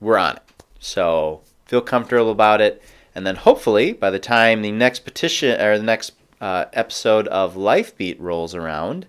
we're 0.00 0.18
on 0.18 0.34
it. 0.34 0.42
So 0.80 1.42
feel 1.64 1.80
comfortable 1.80 2.32
about 2.32 2.60
it, 2.60 2.82
and 3.14 3.24
then 3.24 3.36
hopefully 3.36 3.92
by 3.92 4.10
the 4.10 4.18
time 4.18 4.60
the 4.60 4.72
next 4.72 5.04
petition 5.04 5.60
or 5.60 5.78
the 5.78 5.84
next 5.84 6.10
uh, 6.40 6.64
episode 6.72 7.28
of 7.28 7.54
Lifebeat 7.54 8.16
rolls 8.18 8.52
around, 8.52 9.06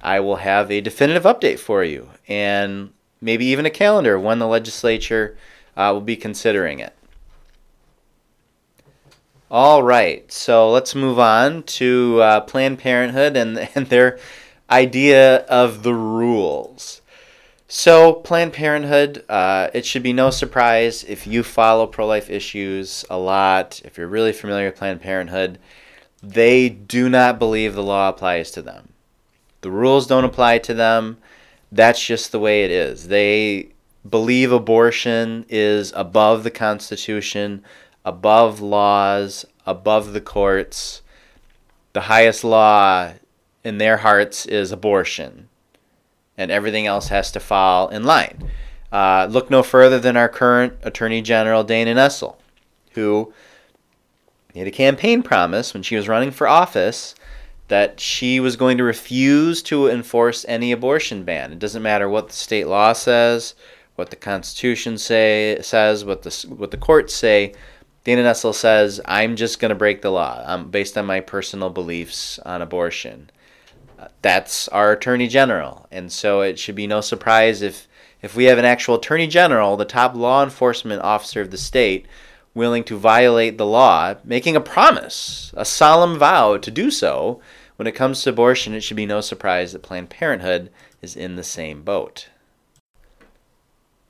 I 0.00 0.20
will 0.20 0.36
have 0.36 0.70
a 0.70 0.80
definitive 0.80 1.24
update 1.24 1.58
for 1.58 1.82
you, 1.82 2.10
and 2.28 2.92
maybe 3.20 3.46
even 3.46 3.66
a 3.66 3.70
calendar 3.70 4.16
when 4.16 4.38
the 4.38 4.46
legislature 4.46 5.36
uh, 5.76 5.90
will 5.92 6.00
be 6.00 6.14
considering 6.14 6.78
it. 6.78 6.94
All 9.52 9.82
right, 9.82 10.30
so 10.30 10.70
let's 10.70 10.94
move 10.94 11.18
on 11.18 11.64
to 11.64 12.20
uh, 12.22 12.40
Planned 12.42 12.78
Parenthood 12.78 13.36
and 13.36 13.58
and 13.74 13.88
their 13.88 14.20
idea 14.70 15.38
of 15.46 15.82
the 15.82 15.92
rules. 15.92 17.02
So, 17.66 18.14
Planned 18.14 18.52
Parenthood, 18.52 19.24
uh, 19.28 19.68
it 19.74 19.84
should 19.84 20.04
be 20.04 20.12
no 20.12 20.30
surprise 20.30 21.02
if 21.02 21.26
you 21.26 21.42
follow 21.42 21.88
pro 21.88 22.06
life 22.06 22.30
issues 22.30 23.04
a 23.10 23.18
lot, 23.18 23.80
if 23.84 23.98
you're 23.98 24.06
really 24.06 24.32
familiar 24.32 24.66
with 24.66 24.76
Planned 24.76 25.02
Parenthood, 25.02 25.58
they 26.22 26.68
do 26.68 27.08
not 27.08 27.40
believe 27.40 27.74
the 27.74 27.82
law 27.82 28.08
applies 28.08 28.52
to 28.52 28.62
them. 28.62 28.92
The 29.62 29.70
rules 29.72 30.06
don't 30.06 30.24
apply 30.24 30.58
to 30.58 30.74
them. 30.74 31.18
That's 31.72 32.04
just 32.04 32.30
the 32.30 32.40
way 32.40 32.64
it 32.64 32.70
is. 32.70 33.08
They 33.08 33.70
believe 34.08 34.52
abortion 34.52 35.44
is 35.48 35.92
above 35.96 36.44
the 36.44 36.50
Constitution, 36.50 37.64
above 38.04 38.60
laws, 38.60 39.44
above 39.66 40.12
the 40.12 40.20
courts. 40.20 41.02
The 41.92 42.02
highest 42.02 42.44
law 42.44 43.12
in 43.64 43.78
their 43.78 43.98
hearts 43.98 44.46
is 44.46 44.72
abortion, 44.72 45.48
and 46.36 46.50
everything 46.50 46.86
else 46.86 47.08
has 47.08 47.32
to 47.32 47.40
fall 47.40 47.88
in 47.88 48.04
line. 48.04 48.50
Uh, 48.92 49.28
look 49.30 49.50
no 49.50 49.62
further 49.62 49.98
than 49.98 50.16
our 50.16 50.28
current 50.28 50.74
Attorney 50.82 51.22
General, 51.22 51.62
Dana 51.62 51.94
Nessel, 51.94 52.36
who 52.92 53.32
made 54.54 54.66
a 54.66 54.72
campaign 54.72 55.22
promise 55.22 55.74
when 55.74 55.82
she 55.82 55.96
was 55.96 56.08
running 56.08 56.30
for 56.30 56.48
office 56.48 57.14
that 57.68 58.00
she 58.00 58.40
was 58.40 58.56
going 58.56 58.76
to 58.78 58.82
refuse 58.82 59.62
to 59.62 59.88
enforce 59.88 60.44
any 60.48 60.72
abortion 60.72 61.22
ban. 61.22 61.52
It 61.52 61.60
doesn't 61.60 61.84
matter 61.84 62.08
what 62.08 62.28
the 62.28 62.34
state 62.34 62.66
law 62.66 62.92
says, 62.92 63.54
what 63.94 64.10
the 64.10 64.16
Constitution 64.16 64.98
say 64.98 65.58
says, 65.62 66.04
what 66.04 66.22
the 66.22 66.46
what 66.48 66.72
the 66.72 66.76
courts 66.76 67.14
say. 67.14 67.54
Dana 68.04 68.22
Nessel 68.22 68.54
says, 68.54 69.00
"I'm 69.04 69.36
just 69.36 69.60
going 69.60 69.70
to 69.70 69.74
break 69.74 70.02
the 70.02 70.10
law 70.10 70.42
um, 70.46 70.70
based 70.70 70.96
on 70.96 71.06
my 71.06 71.20
personal 71.20 71.70
beliefs 71.70 72.38
on 72.40 72.62
abortion." 72.62 73.30
that's 74.22 74.68
our 74.68 74.92
attorney 74.92 75.28
general. 75.28 75.86
And 75.90 76.12
so 76.12 76.40
it 76.40 76.58
should 76.58 76.74
be 76.74 76.86
no 76.86 77.00
surprise 77.00 77.62
if 77.62 77.86
if 78.22 78.36
we 78.36 78.44
have 78.44 78.58
an 78.58 78.66
actual 78.66 78.96
attorney 78.96 79.26
general, 79.26 79.78
the 79.78 79.86
top 79.86 80.14
law 80.14 80.44
enforcement 80.44 81.00
officer 81.00 81.40
of 81.40 81.50
the 81.50 81.56
state, 81.56 82.04
willing 82.52 82.84
to 82.84 82.98
violate 82.98 83.56
the 83.56 83.64
law, 83.64 84.14
making 84.24 84.56
a 84.56 84.60
promise, 84.60 85.54
a 85.56 85.64
solemn 85.64 86.18
vow 86.18 86.58
to 86.58 86.70
do 86.70 86.90
so, 86.90 87.40
when 87.76 87.86
it 87.86 87.94
comes 87.94 88.22
to 88.22 88.28
abortion, 88.28 88.74
it 88.74 88.82
should 88.82 88.98
be 88.98 89.06
no 89.06 89.22
surprise 89.22 89.72
that 89.72 89.82
Planned 89.82 90.10
Parenthood 90.10 90.70
is 91.00 91.16
in 91.16 91.36
the 91.36 91.42
same 91.42 91.80
boat. 91.80 92.28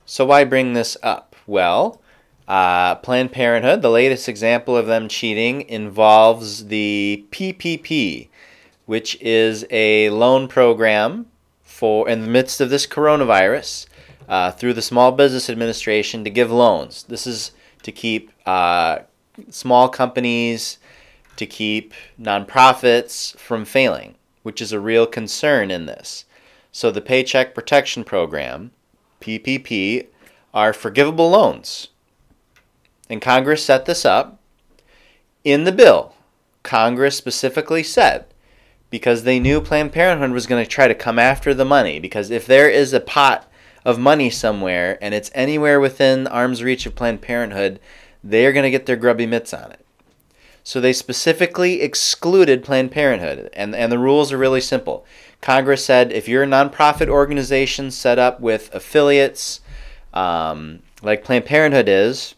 So, 0.04 0.24
why 0.26 0.42
bring 0.42 0.72
this 0.72 0.96
up? 1.04 1.36
Well, 1.46 2.02
uh, 2.50 2.96
Planned 2.96 3.30
Parenthood, 3.30 3.80
the 3.80 3.90
latest 3.90 4.28
example 4.28 4.76
of 4.76 4.86
them 4.86 5.06
cheating, 5.06 5.62
involves 5.68 6.66
the 6.66 7.24
PPP, 7.30 8.28
which 8.86 9.16
is 9.20 9.64
a 9.70 10.10
loan 10.10 10.48
program 10.48 11.26
for 11.62 12.08
in 12.08 12.22
the 12.22 12.26
midst 12.26 12.60
of 12.60 12.68
this 12.68 12.88
coronavirus 12.88 13.86
uh, 14.28 14.50
through 14.50 14.72
the 14.72 14.82
Small 14.82 15.12
Business 15.12 15.48
Administration 15.48 16.24
to 16.24 16.30
give 16.30 16.50
loans. 16.50 17.04
This 17.04 17.24
is 17.24 17.52
to 17.84 17.92
keep 17.92 18.32
uh, 18.44 18.98
small 19.48 19.88
companies, 19.88 20.78
to 21.36 21.46
keep 21.46 21.94
nonprofits 22.20 23.36
from 23.36 23.64
failing, 23.64 24.16
which 24.42 24.60
is 24.60 24.72
a 24.72 24.80
real 24.80 25.06
concern 25.06 25.70
in 25.70 25.86
this. 25.86 26.24
So 26.72 26.90
the 26.90 27.00
Paycheck 27.00 27.54
Protection 27.54 28.02
Program, 28.02 28.72
PPP, 29.20 30.08
are 30.52 30.72
forgivable 30.72 31.30
loans. 31.30 31.89
And 33.10 33.20
Congress 33.20 33.64
set 33.64 33.84
this 33.84 34.04
up. 34.04 34.38
In 35.42 35.64
the 35.64 35.72
bill, 35.72 36.14
Congress 36.62 37.16
specifically 37.16 37.82
said 37.82 38.24
because 38.88 39.24
they 39.24 39.40
knew 39.40 39.60
Planned 39.60 39.92
Parenthood 39.92 40.30
was 40.30 40.46
going 40.46 40.64
to 40.64 40.70
try 40.70 40.86
to 40.86 40.94
come 40.94 41.18
after 41.18 41.52
the 41.52 41.64
money. 41.64 41.98
Because 41.98 42.30
if 42.30 42.46
there 42.46 42.70
is 42.70 42.92
a 42.92 43.00
pot 43.00 43.50
of 43.84 43.98
money 43.98 44.30
somewhere 44.30 44.96
and 45.02 45.12
it's 45.12 45.30
anywhere 45.34 45.80
within 45.80 46.26
arm's 46.28 46.62
reach 46.62 46.86
of 46.86 46.94
Planned 46.94 47.20
Parenthood, 47.20 47.80
they're 48.22 48.52
going 48.52 48.64
to 48.64 48.70
get 48.70 48.86
their 48.86 48.96
grubby 48.96 49.26
mitts 49.26 49.52
on 49.52 49.72
it. 49.72 49.84
So 50.62 50.80
they 50.80 50.92
specifically 50.92 51.80
excluded 51.80 52.62
Planned 52.62 52.92
Parenthood. 52.92 53.50
And, 53.54 53.74
and 53.74 53.90
the 53.90 53.98
rules 53.98 54.30
are 54.30 54.38
really 54.38 54.60
simple. 54.60 55.04
Congress 55.40 55.84
said 55.84 56.12
if 56.12 56.28
you're 56.28 56.44
a 56.44 56.46
nonprofit 56.46 57.08
organization 57.08 57.90
set 57.90 58.20
up 58.20 58.40
with 58.40 58.72
affiliates, 58.72 59.60
um, 60.12 60.80
like 61.02 61.24
Planned 61.24 61.46
Parenthood 61.46 61.88
is, 61.88 62.34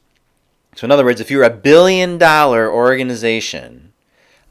so 0.74 0.86
in 0.86 0.90
other 0.90 1.04
words, 1.04 1.20
if 1.20 1.30
you're 1.30 1.42
a 1.42 1.50
billion 1.50 2.18
dollar 2.18 2.70
organization, 2.70 3.92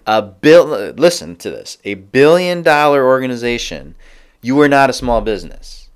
a 0.05 0.21
bill 0.21 0.65
listen 0.97 1.35
to 1.35 1.49
this 1.49 1.77
a 1.83 1.93
billion 1.93 2.61
dollar 2.63 3.05
organization 3.05 3.95
you 4.41 4.59
are 4.59 4.67
not 4.67 4.89
a 4.89 4.93
small 4.93 5.21
business. 5.21 5.89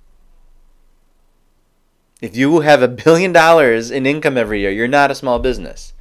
If 2.22 2.36
you 2.36 2.60
have 2.60 2.82
a 2.82 2.88
billion 2.88 3.34
dollars 3.34 3.90
in 3.90 4.06
income 4.06 4.38
every 4.38 4.62
year 4.62 4.72
you're 4.72 4.88
not 4.88 5.12
a 5.12 5.16
small 5.16 5.40
business. 5.40 5.94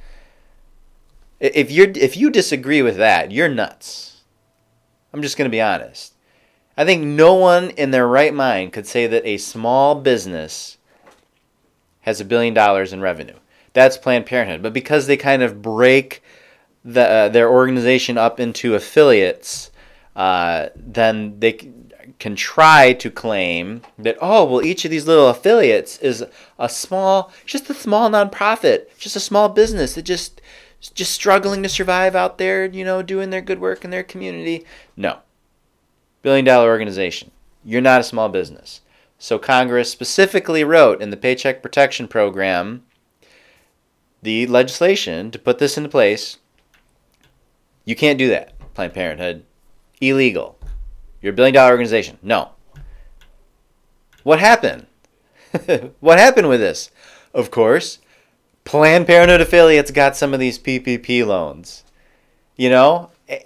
If 1.39 1.71
you're 1.71 1.91
if 1.95 2.15
you 2.15 2.29
disagree 2.29 2.81
with 2.81 2.97
that 2.97 3.31
you're 3.31 3.49
nuts. 3.49 4.21
I'm 5.13 5.21
just 5.21 5.37
going 5.37 5.49
to 5.49 5.55
be 5.55 5.61
honest. 5.61 6.13
I 6.77 6.83
think 6.83 7.03
no 7.03 7.35
one 7.35 7.69
in 7.71 7.91
their 7.91 8.07
right 8.07 8.33
mind 8.33 8.73
could 8.73 8.85
say 8.85 9.07
that 9.07 9.25
a 9.25 9.37
small 9.37 9.95
business 9.95 10.77
has 12.01 12.19
a 12.19 12.25
billion 12.25 12.53
dollars 12.53 12.93
in 12.93 13.01
revenue 13.01 13.37
that's 13.75 13.97
planned 13.97 14.25
parenthood. 14.25 14.63
But 14.63 14.73
because 14.73 15.05
they 15.05 15.17
kind 15.17 15.43
of 15.43 15.61
break 15.61 16.23
the, 16.83 17.07
uh, 17.07 17.29
their 17.29 17.49
organization 17.49 18.17
up 18.17 18.39
into 18.39 18.73
affiliates, 18.73 19.69
uh, 20.15 20.69
then 20.75 21.39
they 21.39 21.71
can 22.19 22.35
try 22.35 22.93
to 22.93 23.11
claim 23.11 23.81
that 23.97 24.17
oh 24.21 24.45
well 24.45 24.63
each 24.63 24.85
of 24.85 24.91
these 24.91 25.07
little 25.07 25.27
affiliates 25.27 25.97
is 25.97 26.23
a 26.57 26.69
small 26.69 27.31
just 27.45 27.69
a 27.69 27.73
small 27.73 28.09
nonprofit 28.09 28.85
just 28.97 29.15
a 29.15 29.19
small 29.19 29.49
business 29.49 29.95
that 29.95 30.03
just 30.03 30.41
just 30.93 31.11
struggling 31.11 31.63
to 31.63 31.69
survive 31.69 32.15
out 32.15 32.37
there 32.37 32.65
you 32.65 32.85
know 32.85 33.01
doing 33.01 33.29
their 33.29 33.41
good 33.41 33.59
work 33.59 33.83
in 33.83 33.91
their 33.91 34.03
community. 34.03 34.65
No. 34.95 35.19
Billion 36.21 36.45
dollar 36.45 36.69
organization. 36.69 37.31
You're 37.63 37.81
not 37.81 38.01
a 38.01 38.05
small 38.05 38.29
business. 38.29 38.81
So 39.17 39.39
congress 39.39 39.91
specifically 39.91 40.63
wrote 40.63 41.01
in 41.01 41.09
the 41.09 41.17
paycheck 41.17 41.61
protection 41.61 42.07
program 42.07 42.83
the 44.25 44.45
legislation 44.47 45.31
to 45.31 45.39
put 45.39 45.59
this 45.59 45.77
into 45.77 45.89
place 45.89 46.37
you 47.85 47.95
can't 47.95 48.19
do 48.19 48.27
that 48.27 48.53
planned 48.73 48.93
parenthood 48.93 49.43
illegal 50.01 50.55
you're 51.25 51.33
a 51.33 51.35
billion 51.35 51.55
dollar 51.55 51.71
organization. 51.71 52.19
No. 52.21 52.51
What 54.21 54.39
happened? 54.39 54.85
what 55.99 56.19
happened 56.19 56.49
with 56.49 56.59
this? 56.59 56.91
Of 57.33 57.49
course, 57.49 57.97
Planned 58.63 59.07
Parenthood 59.07 59.41
affiliates 59.41 59.89
got 59.89 60.15
some 60.15 60.35
of 60.35 60.39
these 60.39 60.59
PPP 60.59 61.25
loans. 61.25 61.83
You 62.55 62.69
know, 62.69 63.09
eh, 63.27 63.39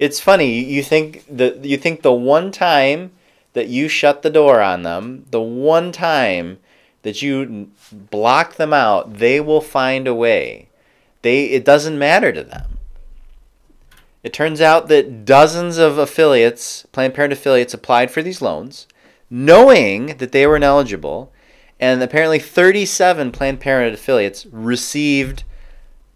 it's 0.00 0.18
funny. 0.18 0.64
You 0.64 0.82
think 0.82 1.24
the 1.30 1.60
you 1.62 1.76
think 1.76 2.02
the 2.02 2.12
one 2.12 2.50
time 2.50 3.12
that 3.52 3.68
you 3.68 3.86
shut 3.86 4.22
the 4.22 4.30
door 4.30 4.60
on 4.60 4.82
them, 4.82 5.26
the 5.30 5.40
one 5.40 5.92
time 5.92 6.58
that 7.06 7.22
you 7.22 7.70
block 7.92 8.56
them 8.56 8.72
out, 8.72 9.18
they 9.18 9.38
will 9.38 9.60
find 9.60 10.08
a 10.08 10.14
way. 10.14 10.68
They 11.22 11.44
it 11.44 11.64
doesn't 11.64 12.00
matter 12.00 12.32
to 12.32 12.42
them. 12.42 12.78
It 14.24 14.32
turns 14.32 14.60
out 14.60 14.88
that 14.88 15.24
dozens 15.24 15.78
of 15.78 15.98
affiliates, 15.98 16.84
Planned 16.90 17.14
Parenthood 17.14 17.38
affiliates, 17.38 17.72
applied 17.72 18.10
for 18.10 18.22
these 18.22 18.42
loans, 18.42 18.88
knowing 19.30 20.16
that 20.16 20.32
they 20.32 20.48
were 20.48 20.56
ineligible, 20.56 21.32
and 21.78 22.02
apparently 22.02 22.40
37 22.40 23.30
Planned 23.30 23.60
Parenthood 23.60 23.94
affiliates 23.94 24.44
received 24.46 25.44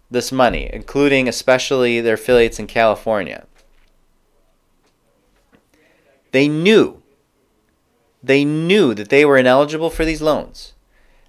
this 0.09 0.29
money, 0.29 0.69
including 0.73 1.29
especially 1.29 2.01
their 2.01 2.15
affiliates 2.15 2.59
in 2.59 2.67
California. 2.67 3.47
They 6.33 6.49
knew, 6.49 7.01
they 8.21 8.43
knew 8.43 8.93
that 8.93 9.07
they 9.07 9.23
were 9.23 9.37
ineligible 9.37 9.89
for 9.89 10.03
these 10.03 10.21
loans. 10.21 10.70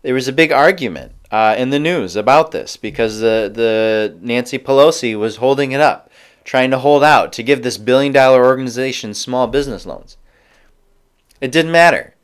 There 0.02 0.14
was 0.14 0.28
a 0.28 0.32
big 0.32 0.52
argument 0.52 1.12
uh, 1.30 1.54
in 1.56 1.70
the 1.70 1.78
news 1.78 2.16
about 2.16 2.50
this 2.50 2.76
because 2.76 3.20
the, 3.20 3.50
the 3.52 4.16
Nancy 4.20 4.58
Pelosi 4.58 5.18
was 5.18 5.36
holding 5.36 5.72
it 5.72 5.80
up 5.80 6.10
trying 6.44 6.70
to 6.70 6.78
hold 6.78 7.04
out 7.04 7.32
to 7.32 7.42
give 7.42 7.62
this 7.62 7.78
billion 7.78 8.12
dollar 8.12 8.44
organization 8.44 9.14
small 9.14 9.46
business 9.46 9.86
loans. 9.86 10.16
It 11.40 11.52
didn't 11.52 11.72
matter. 11.72 12.14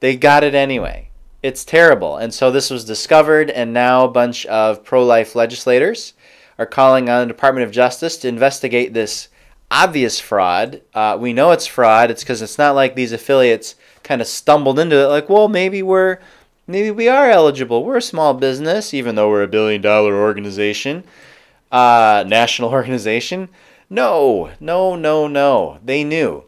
They 0.00 0.16
got 0.16 0.44
it 0.44 0.54
anyway. 0.54 1.10
It's 1.42 1.64
terrible. 1.64 2.16
And 2.16 2.32
so 2.34 2.50
this 2.50 2.70
was 2.70 2.84
discovered, 2.84 3.50
and 3.50 3.72
now 3.72 4.04
a 4.04 4.10
bunch 4.10 4.46
of 4.46 4.84
pro 4.84 5.04
life 5.04 5.34
legislators 5.34 6.14
are 6.58 6.66
calling 6.66 7.08
on 7.08 7.20
the 7.26 7.32
Department 7.32 7.66
of 7.66 7.72
Justice 7.72 8.16
to 8.18 8.28
investigate 8.28 8.92
this 8.92 9.28
obvious 9.70 10.18
fraud. 10.18 10.82
Uh, 10.94 11.16
we 11.20 11.32
know 11.32 11.52
it's 11.52 11.66
fraud. 11.66 12.10
It's 12.10 12.22
because 12.22 12.42
it's 12.42 12.58
not 12.58 12.74
like 12.74 12.94
these 12.94 13.12
affiliates 13.12 13.76
kind 14.08 14.20
of 14.20 14.26
stumbled 14.26 14.80
into 14.80 14.96
it, 14.96 15.06
like, 15.06 15.28
well, 15.28 15.48
maybe 15.48 15.82
we're. 15.82 16.18
Maybe 16.70 16.90
we 16.90 17.08
are 17.08 17.30
eligible. 17.30 17.82
We're 17.82 17.96
a 17.96 18.02
small 18.02 18.34
business, 18.34 18.92
even 18.92 19.14
though 19.14 19.30
we're 19.30 19.42
a 19.42 19.48
billion 19.48 19.80
dollar 19.80 20.14
organization 20.14 21.02
uh, 21.70 22.24
national 22.26 22.70
organization? 22.72 23.48
No, 23.90 24.50
no, 24.60 24.96
no, 24.96 25.26
no. 25.26 25.78
They 25.84 26.04
knew. 26.04 26.44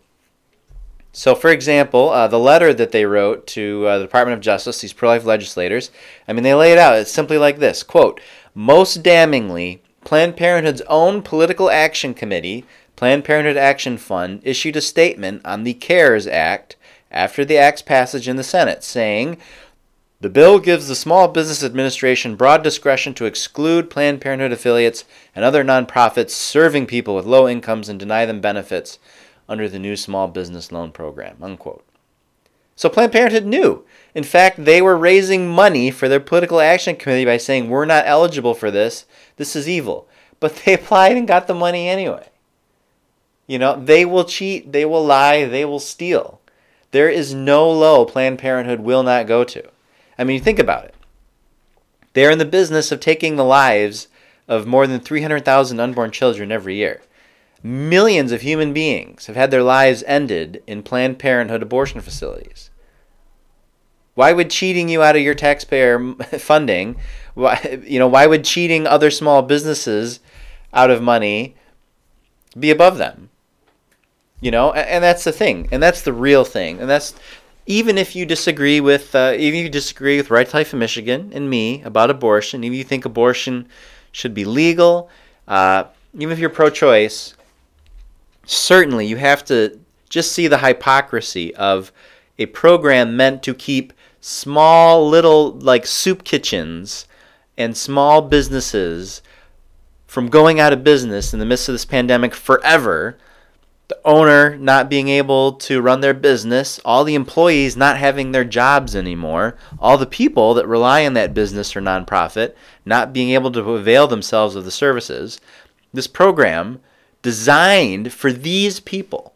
So, 1.12 1.34
for 1.34 1.50
example, 1.50 2.10
uh, 2.10 2.28
the 2.28 2.38
letter 2.38 2.72
that 2.72 2.92
they 2.92 3.04
wrote 3.04 3.46
to 3.48 3.86
uh, 3.86 3.98
the 3.98 4.04
Department 4.04 4.34
of 4.34 4.44
Justice, 4.44 4.80
these 4.80 4.92
pro 4.92 5.08
life 5.08 5.24
legislators, 5.24 5.90
I 6.28 6.32
mean, 6.32 6.44
they 6.44 6.54
lay 6.54 6.72
it 6.72 6.78
out. 6.78 6.98
It's 6.98 7.10
simply 7.10 7.36
like 7.36 7.58
this 7.58 7.82
quote, 7.82 8.20
Most 8.54 9.02
damningly, 9.02 9.80
Planned 10.04 10.36
Parenthood's 10.36 10.82
own 10.82 11.22
political 11.22 11.68
action 11.68 12.14
committee, 12.14 12.64
Planned 12.94 13.24
Parenthood 13.24 13.56
Action 13.56 13.98
Fund, 13.98 14.40
issued 14.44 14.76
a 14.76 14.80
statement 14.80 15.42
on 15.44 15.64
the 15.64 15.74
CARES 15.74 16.26
Act 16.28 16.76
after 17.10 17.44
the 17.44 17.56
act's 17.56 17.82
passage 17.82 18.28
in 18.28 18.36
the 18.36 18.42
Senate, 18.42 18.84
saying, 18.84 19.38
the 20.20 20.28
bill 20.28 20.58
gives 20.58 20.86
the 20.86 20.94
Small 20.94 21.28
Business 21.28 21.64
Administration 21.64 22.36
broad 22.36 22.62
discretion 22.62 23.14
to 23.14 23.24
exclude 23.24 23.88
Planned 23.88 24.20
Parenthood 24.20 24.52
affiliates 24.52 25.06
and 25.34 25.46
other 25.46 25.64
nonprofits 25.64 26.30
serving 26.30 26.86
people 26.86 27.14
with 27.14 27.24
low 27.24 27.48
incomes 27.48 27.88
and 27.88 27.98
deny 27.98 28.26
them 28.26 28.38
benefits 28.38 28.98
under 29.48 29.66
the 29.66 29.78
new 29.78 29.96
Small 29.96 30.28
Business 30.28 30.70
Loan 30.70 30.92
Program. 30.92 31.38
Unquote. 31.40 31.84
So 32.76 32.90
Planned 32.90 33.12
Parenthood 33.12 33.46
knew. 33.46 33.84
In 34.14 34.24
fact, 34.24 34.64
they 34.64 34.82
were 34.82 34.96
raising 34.96 35.48
money 35.48 35.90
for 35.90 36.06
their 36.06 36.20
political 36.20 36.60
action 36.60 36.96
committee 36.96 37.24
by 37.24 37.38
saying, 37.38 37.70
We're 37.70 37.86
not 37.86 38.06
eligible 38.06 38.54
for 38.54 38.70
this. 38.70 39.06
This 39.36 39.56
is 39.56 39.68
evil. 39.68 40.06
But 40.38 40.56
they 40.56 40.74
applied 40.74 41.16
and 41.16 41.26
got 41.26 41.46
the 41.46 41.54
money 41.54 41.88
anyway. 41.88 42.28
You 43.46 43.58
know, 43.58 43.82
they 43.82 44.04
will 44.04 44.24
cheat, 44.24 44.70
they 44.70 44.84
will 44.84 45.04
lie, 45.04 45.46
they 45.46 45.64
will 45.64 45.80
steal. 45.80 46.39
There 46.92 47.08
is 47.08 47.34
no 47.34 47.70
low 47.70 48.04
Planned 48.04 48.38
Parenthood 48.38 48.80
will 48.80 49.02
not 49.02 49.26
go 49.26 49.44
to. 49.44 49.68
I 50.18 50.24
mean, 50.24 50.42
think 50.42 50.58
about 50.58 50.84
it. 50.84 50.94
They're 52.12 52.30
in 52.30 52.38
the 52.38 52.44
business 52.44 52.90
of 52.90 53.00
taking 53.00 53.36
the 53.36 53.44
lives 53.44 54.08
of 54.48 54.66
more 54.66 54.86
than 54.86 55.00
300,000 55.00 55.78
unborn 55.78 56.10
children 56.10 56.50
every 56.50 56.76
year. 56.76 57.02
Millions 57.62 58.32
of 58.32 58.40
human 58.40 58.72
beings 58.72 59.26
have 59.26 59.36
had 59.36 59.50
their 59.50 59.62
lives 59.62 60.02
ended 60.06 60.62
in 60.66 60.82
Planned 60.82 61.18
Parenthood 61.18 61.62
abortion 61.62 62.00
facilities. 62.00 62.70
Why 64.14 64.32
would 64.32 64.50
cheating 64.50 64.88
you 64.88 65.02
out 65.02 65.14
of 65.14 65.22
your 65.22 65.34
taxpayer 65.34 66.14
funding, 66.38 66.96
why, 67.34 67.80
you 67.86 67.98
know, 67.98 68.08
why 68.08 68.26
would 68.26 68.44
cheating 68.44 68.86
other 68.86 69.10
small 69.10 69.42
businesses 69.42 70.20
out 70.72 70.90
of 70.90 71.02
money 71.02 71.54
be 72.58 72.70
above 72.70 72.98
them? 72.98 73.30
You 74.40 74.50
know, 74.50 74.72
and 74.72 75.04
that's 75.04 75.24
the 75.24 75.32
thing, 75.32 75.68
and 75.70 75.82
that's 75.82 76.02
the 76.02 76.14
real 76.14 76.44
thing, 76.44 76.80
and 76.80 76.88
that's 76.88 77.14
even 77.66 77.98
if 77.98 78.16
you 78.16 78.24
disagree 78.24 78.80
with 78.80 79.14
uh, 79.14 79.34
even 79.36 79.60
if 79.60 79.64
you 79.64 79.70
disagree 79.70 80.16
with 80.16 80.30
Right 80.30 80.48
to 80.48 80.56
Life 80.56 80.72
in 80.72 80.78
Michigan 80.78 81.30
and 81.34 81.48
me 81.48 81.82
about 81.82 82.10
abortion, 82.10 82.64
even 82.64 82.74
if 82.74 82.78
you 82.78 82.84
think 82.84 83.04
abortion 83.04 83.68
should 84.12 84.34
be 84.34 84.44
legal, 84.44 85.10
uh, 85.46 85.84
even 86.14 86.32
if 86.32 86.38
you're 86.38 86.50
pro-choice, 86.50 87.34
certainly 88.44 89.06
you 89.06 89.16
have 89.16 89.44
to 89.44 89.78
just 90.08 90.32
see 90.32 90.48
the 90.48 90.58
hypocrisy 90.58 91.54
of 91.54 91.92
a 92.38 92.46
program 92.46 93.16
meant 93.16 93.42
to 93.44 93.54
keep 93.54 93.92
small 94.20 95.08
little 95.08 95.52
like 95.52 95.86
soup 95.86 96.24
kitchens 96.24 97.06
and 97.56 97.76
small 97.76 98.22
businesses 98.22 99.22
from 100.06 100.28
going 100.28 100.58
out 100.58 100.72
of 100.72 100.82
business 100.82 101.32
in 101.32 101.38
the 101.38 101.46
midst 101.46 101.68
of 101.68 101.74
this 101.74 101.84
pandemic 101.84 102.34
forever 102.34 103.16
the 103.90 104.00
owner 104.04 104.56
not 104.56 104.88
being 104.88 105.08
able 105.08 105.52
to 105.54 105.82
run 105.82 106.00
their 106.00 106.14
business, 106.14 106.80
all 106.84 107.02
the 107.02 107.16
employees 107.16 107.76
not 107.76 107.98
having 107.98 108.30
their 108.30 108.44
jobs 108.44 108.94
anymore, 108.94 109.56
all 109.80 109.98
the 109.98 110.06
people 110.06 110.54
that 110.54 110.66
rely 110.66 111.04
on 111.04 111.14
that 111.14 111.34
business 111.34 111.74
or 111.74 111.80
nonprofit 111.80 112.54
not 112.86 113.12
being 113.12 113.30
able 113.30 113.50
to 113.50 113.60
avail 113.72 114.06
themselves 114.06 114.54
of 114.54 114.64
the 114.64 114.70
services. 114.70 115.40
This 115.92 116.06
program, 116.06 116.80
designed 117.20 118.12
for 118.12 118.32
these 118.32 118.78
people, 118.78 119.34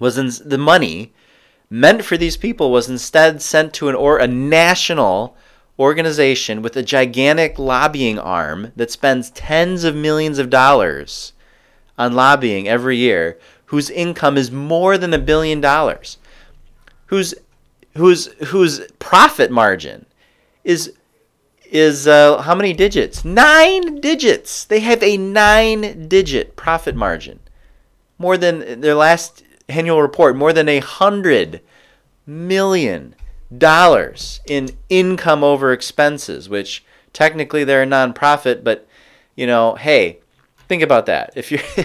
was 0.00 0.16
in, 0.16 0.30
the 0.48 0.58
money 0.58 1.12
meant 1.68 2.04
for 2.04 2.16
these 2.16 2.38
people 2.38 2.72
was 2.72 2.88
instead 2.88 3.42
sent 3.42 3.74
to 3.74 3.90
an 3.90 3.94
or 3.94 4.18
a 4.18 4.26
national 4.26 5.36
organization 5.78 6.62
with 6.62 6.76
a 6.76 6.82
gigantic 6.82 7.58
lobbying 7.58 8.18
arm 8.18 8.72
that 8.74 8.90
spends 8.90 9.30
tens 9.30 9.84
of 9.84 9.94
millions 9.94 10.38
of 10.38 10.48
dollars 10.48 11.34
on 12.02 12.14
lobbying 12.14 12.68
every 12.68 12.96
year 12.96 13.38
whose 13.66 13.88
income 13.88 14.36
is 14.36 14.50
more 14.50 14.98
than 14.98 15.14
a 15.14 15.18
billion 15.18 15.60
dollars, 15.60 16.18
whose 17.06 17.34
whose 17.96 18.26
whose 18.48 18.80
profit 18.98 19.50
margin 19.50 20.04
is 20.64 20.92
is 21.64 22.06
uh, 22.06 22.42
how 22.42 22.54
many 22.54 22.72
digits? 22.72 23.24
Nine 23.24 24.00
digits. 24.00 24.64
They 24.64 24.80
have 24.80 25.02
a 25.02 25.16
nine 25.16 26.08
digit 26.08 26.56
profit 26.56 26.94
margin. 26.94 27.40
More 28.18 28.36
than 28.36 28.80
their 28.80 28.94
last 28.94 29.42
annual 29.68 30.02
report, 30.02 30.36
more 30.36 30.52
than 30.52 30.68
a 30.68 30.80
hundred 30.80 31.60
million 32.26 33.14
dollars 33.56 34.40
in 34.46 34.70
income 34.88 35.42
over 35.42 35.72
expenses, 35.72 36.48
which 36.48 36.84
technically 37.12 37.64
they're 37.64 37.82
a 37.82 37.86
nonprofit, 37.86 38.64
but 38.64 38.86
you 39.34 39.46
know, 39.46 39.74
hey, 39.76 40.21
Think 40.72 40.82
about 40.82 41.04
that. 41.04 41.34
If 41.36 41.50
you're 41.50 41.60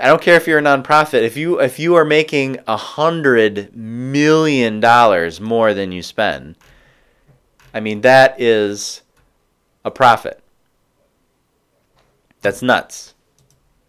I 0.00 0.06
don't 0.06 0.22
care 0.22 0.36
if 0.36 0.46
you're 0.46 0.60
a 0.60 0.62
nonprofit. 0.62 1.22
If 1.22 1.36
you 1.36 1.58
if 1.58 1.80
you 1.80 1.96
are 1.96 2.04
making 2.04 2.60
a 2.68 2.76
hundred 2.76 3.74
million 3.74 4.78
dollars 4.78 5.40
more 5.40 5.74
than 5.74 5.90
you 5.90 6.04
spend, 6.04 6.54
I 7.74 7.80
mean 7.80 8.02
that 8.02 8.40
is 8.40 9.02
a 9.84 9.90
profit. 9.90 10.40
That's 12.42 12.62
nuts. 12.62 13.14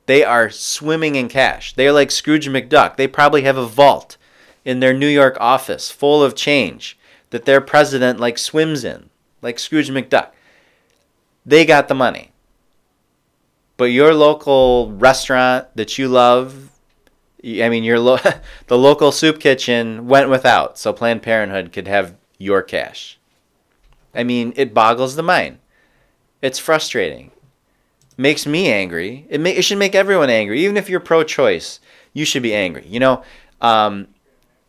They 0.07 0.23
are 0.23 0.49
swimming 0.49 1.13
in 1.13 1.29
cash. 1.29 1.75
They're 1.75 1.93
like 1.93 2.09
Scrooge 2.09 2.47
McDuck. 2.47 2.95
They 2.95 3.07
probably 3.07 3.43
have 3.43 3.57
a 3.57 3.67
vault 3.67 4.17
in 4.65 4.79
their 4.79 4.95
New 4.95 5.05
York 5.05 5.37
office 5.39 5.91
full 5.91 6.23
of 6.23 6.33
change 6.33 6.97
that 7.29 7.45
their 7.45 7.61
president 7.61 8.19
like 8.19 8.39
swims 8.39 8.83
in, 8.83 9.11
like 9.43 9.59
Scrooge 9.59 9.91
McDuck. 9.91 10.31
They 11.45 11.65
got 11.65 11.87
the 11.87 11.93
money. 11.93 12.32
But 13.77 13.85
your 13.85 14.13
local 14.13 14.91
restaurant 14.91 15.67
that 15.75 15.97
you 15.97 16.07
love, 16.07 16.69
I 17.43 17.69
mean, 17.69 17.83
your 17.83 17.99
lo- 17.99 18.19
the 18.67 18.77
local 18.77 19.11
soup 19.11 19.39
kitchen 19.39 20.07
went 20.07 20.29
without, 20.29 20.77
so 20.77 20.93
Planned 20.93 21.23
Parenthood 21.23 21.71
could 21.71 21.87
have 21.87 22.15
your 22.37 22.61
cash. 22.61 23.17
I 24.13 24.23
mean, 24.23 24.53
it 24.55 24.73
boggles 24.73 25.15
the 25.15 25.23
mind. 25.23 25.57
It's 26.41 26.59
frustrating. 26.59 27.31
Makes 28.15 28.45
me 28.45 28.71
angry. 28.71 29.25
It, 29.29 29.41
may, 29.41 29.55
it 29.55 29.63
should 29.63 29.79
make 29.79 29.95
everyone 29.95 30.29
angry. 30.29 30.63
Even 30.63 30.77
if 30.77 30.89
you're 30.89 30.99
pro 30.99 31.23
choice, 31.23 31.79
you 32.13 32.25
should 32.25 32.43
be 32.43 32.53
angry. 32.53 32.85
You 32.87 32.99
know, 32.99 33.23
um, 33.59 34.07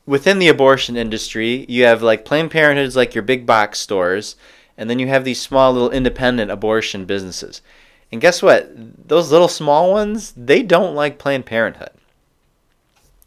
within 0.07 0.39
the 0.39 0.49
abortion 0.49 0.97
industry, 0.97 1.67
you 1.69 1.85
have 1.85 2.03
like 2.03 2.25
Planned 2.25 2.51
Parenthoods, 2.51 2.97
like 2.97 3.15
your 3.15 3.23
big 3.23 3.45
box 3.45 3.81
stores, 3.81 4.37
and 4.79 4.89
then 4.89 4.99
you 4.99 5.09
have 5.09 5.25
these 5.25 5.41
small 5.41 5.73
little 5.73 5.91
independent 5.91 6.51
abortion 6.51 7.05
businesses. 7.05 7.61
And 8.15 8.21
guess 8.21 8.43
what? 8.43 8.71
Those 9.09 9.33
little 9.33 9.49
small 9.49 9.91
ones, 9.91 10.33
they 10.37 10.63
don't 10.63 10.95
like 10.95 11.19
Planned 11.19 11.47
Parenthood. 11.47 11.91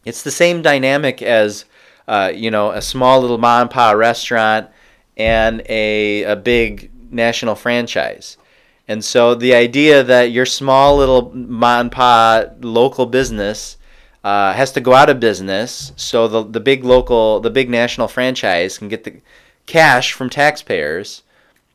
It's 0.06 0.24
the 0.24 0.32
same 0.32 0.62
dynamic 0.62 1.22
as, 1.22 1.66
uh, 2.08 2.32
you 2.34 2.50
know, 2.52 2.72
a 2.72 2.82
small 2.82 3.20
little 3.20 3.38
mom 3.38 3.64
and 3.64 3.70
pop 3.70 3.98
restaurant 3.98 4.70
and 5.18 5.62
a, 5.68 6.24
a 6.24 6.38
big 6.38 6.90
national 7.12 7.56
franchise. 7.56 8.38
And 8.88 9.04
so 9.04 9.36
the 9.36 9.54
idea 9.54 10.06
that 10.06 10.32
your 10.32 10.46
small 10.46 10.96
little 10.96 11.36
mom 11.36 11.82
and 11.82 11.92
pop 11.92 12.56
local 12.62 13.08
business 13.08 13.76
uh, 14.24 14.54
has 14.54 14.72
to 14.72 14.80
go 14.80 14.94
out 14.94 15.10
of 15.10 15.20
business 15.20 15.92
so 15.98 16.30
the, 16.30 16.44
the 16.46 16.62
big 16.62 16.86
local, 16.86 17.42
the 17.42 17.50
big 17.50 17.70
national 17.70 18.08
franchise 18.08 18.78
can 18.78 18.88
get 18.88 19.04
the 19.04 19.20
cash 19.66 20.14
from 20.14 20.30
taxpayers, 20.30 21.24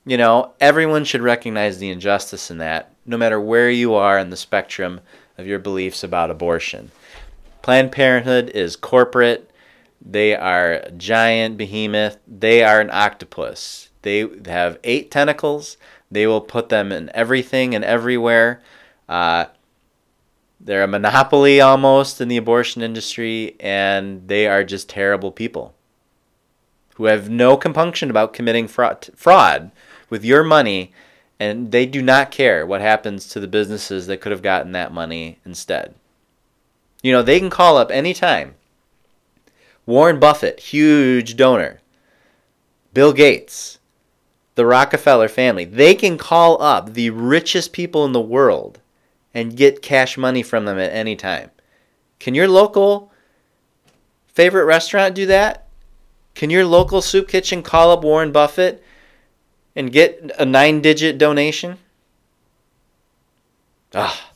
you 0.07 0.17
know, 0.17 0.55
everyone 0.61 1.05
should 1.05 1.21
recognize 1.21 1.77
the 1.77 1.91
injustice 1.91 2.51
in 2.51 2.57
that, 2.57 2.92
no 3.05 3.17
matter 3.17 3.41
where 3.41 3.71
you 3.71 3.95
are 3.95 4.19
in 4.19 4.31
the 4.31 4.37
spectrum 4.37 5.01
of 5.39 5.47
your 5.47 5.59
beliefs 5.59 6.05
about 6.05 6.31
abortion. 6.31 6.91
Planned 7.63 7.93
Parenthood 7.93 8.51
is 8.51 8.77
corporate. 8.77 9.51
They 10.05 10.35
are 10.35 10.73
a 10.73 10.91
giant 10.91 11.57
behemoth. 11.57 12.19
They 12.27 12.65
are 12.65 12.81
an 12.81 12.91
octopus. 12.91 13.91
They 14.03 14.29
have 14.47 14.79
eight 14.85 15.11
tentacles. 15.11 15.77
They 16.11 16.27
will 16.27 16.41
put 16.41 16.69
them 16.69 16.93
in 16.93 17.11
everything 17.15 17.75
and 17.75 17.85
everywhere. 17.85 18.61
Uh, 19.09 19.47
they're 20.61 20.85
a 20.85 20.89
monopoly 20.89 21.61
almost 21.61 22.21
in 22.21 22.29
the 22.29 22.37
abortion 22.37 22.83
industry, 22.83 23.57
and 23.59 24.29
they 24.29 24.47
are 24.47 24.63
just 24.63 24.89
terrible 24.89 25.33
people 25.33 25.75
who 26.97 27.07
have 27.07 27.31
no 27.31 27.57
compunction 27.57 28.11
about 28.11 28.33
committing 28.35 28.69
fraud, 28.69 29.09
fraud 29.17 29.73
with 30.11 30.25
your 30.25 30.45
money, 30.45 30.93
and 31.43 31.73
they 31.73 31.87
do 31.87 32.01
not 32.01 32.31
care 32.31 32.65
what 32.65 32.81
happens 32.81 33.27
to 33.27 33.41
the 33.41 33.49
businesses 33.49 34.07
that 34.07 34.21
could 34.21 34.31
have 34.31 34.43
gotten 34.43 34.71
that 34.71 34.93
money 34.93 35.41
instead. 35.45 35.93
You 37.03 37.11
know, 37.11 37.23
they 37.23 37.41
can 37.41 37.51
call 37.51 37.77
up 37.77 37.91
anytime. 37.91 38.55
Warren 39.85 40.21
Buffett, 40.21 40.61
huge 40.61 41.37
donor. 41.37 41.81
Bill 42.95 43.13
Gates, 43.13 43.81
the 44.55 44.65
Rockefeller 44.65 45.27
family, 45.27 45.65
they 45.65 45.97
can 45.97 46.17
call 46.17 46.63
up 46.63 46.95
the 46.95 47.11
richest 47.11 47.73
people 47.73 48.05
in 48.05 48.13
the 48.13 48.21
world 48.21 48.79
and 49.35 49.57
get 49.57 49.83
cash 49.83 50.17
money 50.17 50.45
from 50.45 50.65
them 50.65 50.79
at 50.79 50.93
any 50.93 51.17
time. 51.17 51.51
Can 52.21 52.37
your 52.37 52.47
local 52.47 53.11
favorite 54.29 54.67
restaurant 54.67 55.17
do 55.17 55.27
that? 55.27 55.67
Can 56.37 56.51
your 56.51 56.67
local 56.67 57.03
soup 57.03 57.27
kitchen 57.27 57.65
call 57.65 57.91
up 57.91 58.05
Warren 58.05 58.31
Buffett 58.31 58.82
and 59.75 59.93
get 59.93 60.31
a 60.39 60.45
nine 60.45 60.81
digit 60.81 61.19
donation? 61.19 61.79
Ah, 63.95 64.31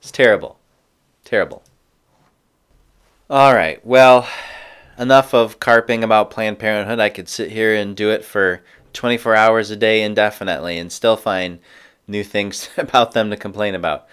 it's 0.00 0.10
terrible. 0.10 0.58
Terrible. 1.24 1.62
All 3.28 3.54
right. 3.54 3.84
Well, 3.86 4.28
enough 4.98 5.34
of 5.34 5.60
carping 5.60 6.02
about 6.02 6.30
Planned 6.30 6.58
Parenthood. 6.58 6.98
I 6.98 7.08
could 7.08 7.28
sit 7.28 7.52
here 7.52 7.74
and 7.74 7.96
do 7.96 8.10
it 8.10 8.24
for 8.24 8.62
24 8.92 9.36
hours 9.36 9.70
a 9.70 9.76
day 9.76 10.02
indefinitely 10.02 10.78
and 10.78 10.90
still 10.90 11.16
find 11.16 11.60
new 12.08 12.24
things 12.24 12.68
about 12.76 13.12
them 13.12 13.30
to 13.30 13.36
complain 13.36 13.74
about. 13.74 14.08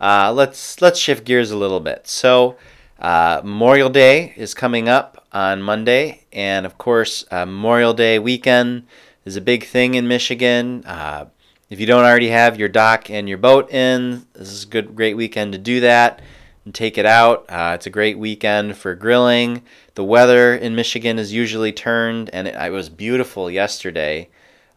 Uh, 0.00 0.32
let's 0.32 0.80
let's 0.80 0.98
shift 0.98 1.24
gears 1.24 1.50
a 1.50 1.56
little 1.56 1.80
bit. 1.80 2.06
So, 2.06 2.56
uh, 2.98 3.40
Memorial 3.44 3.90
Day 3.90 4.34
is 4.36 4.54
coming 4.54 4.88
up 4.88 5.26
on 5.32 5.62
Monday, 5.62 6.24
and 6.32 6.66
of 6.66 6.78
course, 6.78 7.24
uh, 7.30 7.46
Memorial 7.46 7.94
Day 7.94 8.18
weekend 8.18 8.86
is 9.24 9.36
a 9.36 9.40
big 9.40 9.66
thing 9.66 9.94
in 9.94 10.08
Michigan. 10.08 10.84
Uh, 10.84 11.26
if 11.70 11.80
you 11.80 11.86
don't 11.86 12.04
already 12.04 12.28
have 12.28 12.58
your 12.58 12.68
dock 12.68 13.10
and 13.10 13.28
your 13.28 13.38
boat 13.38 13.70
in, 13.70 14.26
this 14.34 14.52
is 14.52 14.64
a 14.64 14.68
good, 14.68 14.94
great 14.94 15.16
weekend 15.16 15.52
to 15.52 15.58
do 15.58 15.80
that 15.80 16.20
and 16.64 16.74
take 16.74 16.98
it 16.98 17.06
out. 17.06 17.44
Uh, 17.48 17.72
it's 17.74 17.86
a 17.86 17.90
great 17.90 18.18
weekend 18.18 18.76
for 18.76 18.94
grilling. 18.94 19.62
The 19.94 20.04
weather 20.04 20.54
in 20.54 20.74
Michigan 20.74 21.18
is 21.18 21.32
usually 21.32 21.72
turned, 21.72 22.30
and 22.32 22.48
it, 22.48 22.54
it 22.54 22.72
was 22.72 22.88
beautiful 22.88 23.50
yesterday. 23.50 24.28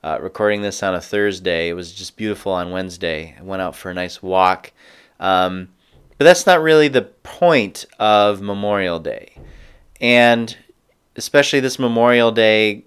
Uh, 0.03 0.19
recording 0.21 0.61
this 0.61 0.83
on 0.83 0.95
a 0.95 1.01
Thursday, 1.01 1.69
it 1.69 1.73
was 1.73 1.91
just 1.91 2.15
beautiful 2.15 2.51
on 2.51 2.71
Wednesday. 2.71 3.35
I 3.37 3.43
went 3.43 3.61
out 3.61 3.75
for 3.75 3.89
a 3.89 3.93
nice 3.93 4.21
walk. 4.21 4.71
Um, 5.19 5.69
but 6.17 6.25
that's 6.25 6.45
not 6.45 6.61
really 6.61 6.87
the 6.87 7.03
point 7.03 7.85
of 7.99 8.41
Memorial 8.41 8.99
Day. 8.99 9.35
And 9.99 10.55
especially 11.15 11.59
this 11.59 11.79
Memorial 11.79 12.31
Day, 12.31 12.85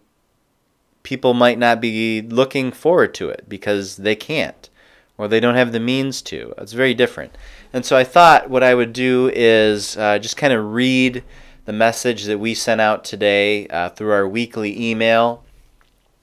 people 1.11 1.35
might 1.35 1.59
not 1.59 1.81
be 1.81 2.23
looking 2.23 2.71
forward 2.71 3.13
to 3.13 3.29
it 3.29 3.45
because 3.49 3.97
they 3.97 4.15
can't 4.15 4.71
or 5.19 5.27
they 5.27 5.41
don't 5.41 5.57
have 5.57 5.73
the 5.73 5.81
means 5.81 6.23
to. 6.23 6.55
It's 6.57 6.73
very 6.73 6.95
different. 6.95 7.37
And 7.73 7.85
so 7.85 7.97
I 7.97 8.05
thought 8.05 8.49
what 8.49 8.63
I 8.63 8.77
would 8.77 8.93
do 8.93 9.29
is 9.35 9.97
uh, 9.97 10.21
just 10.21 10.37
kind 10.37 10.53
of 10.53 10.73
read 10.73 11.25
the 11.65 11.73
message 11.73 12.27
that 12.27 12.39
we 12.39 12.55
sent 12.55 12.81
out 12.81 13.03
today 13.03 13.67
uh, 13.67 13.89
through 13.89 14.13
our 14.13 14.29
weekly 14.29 14.89
email. 14.89 15.43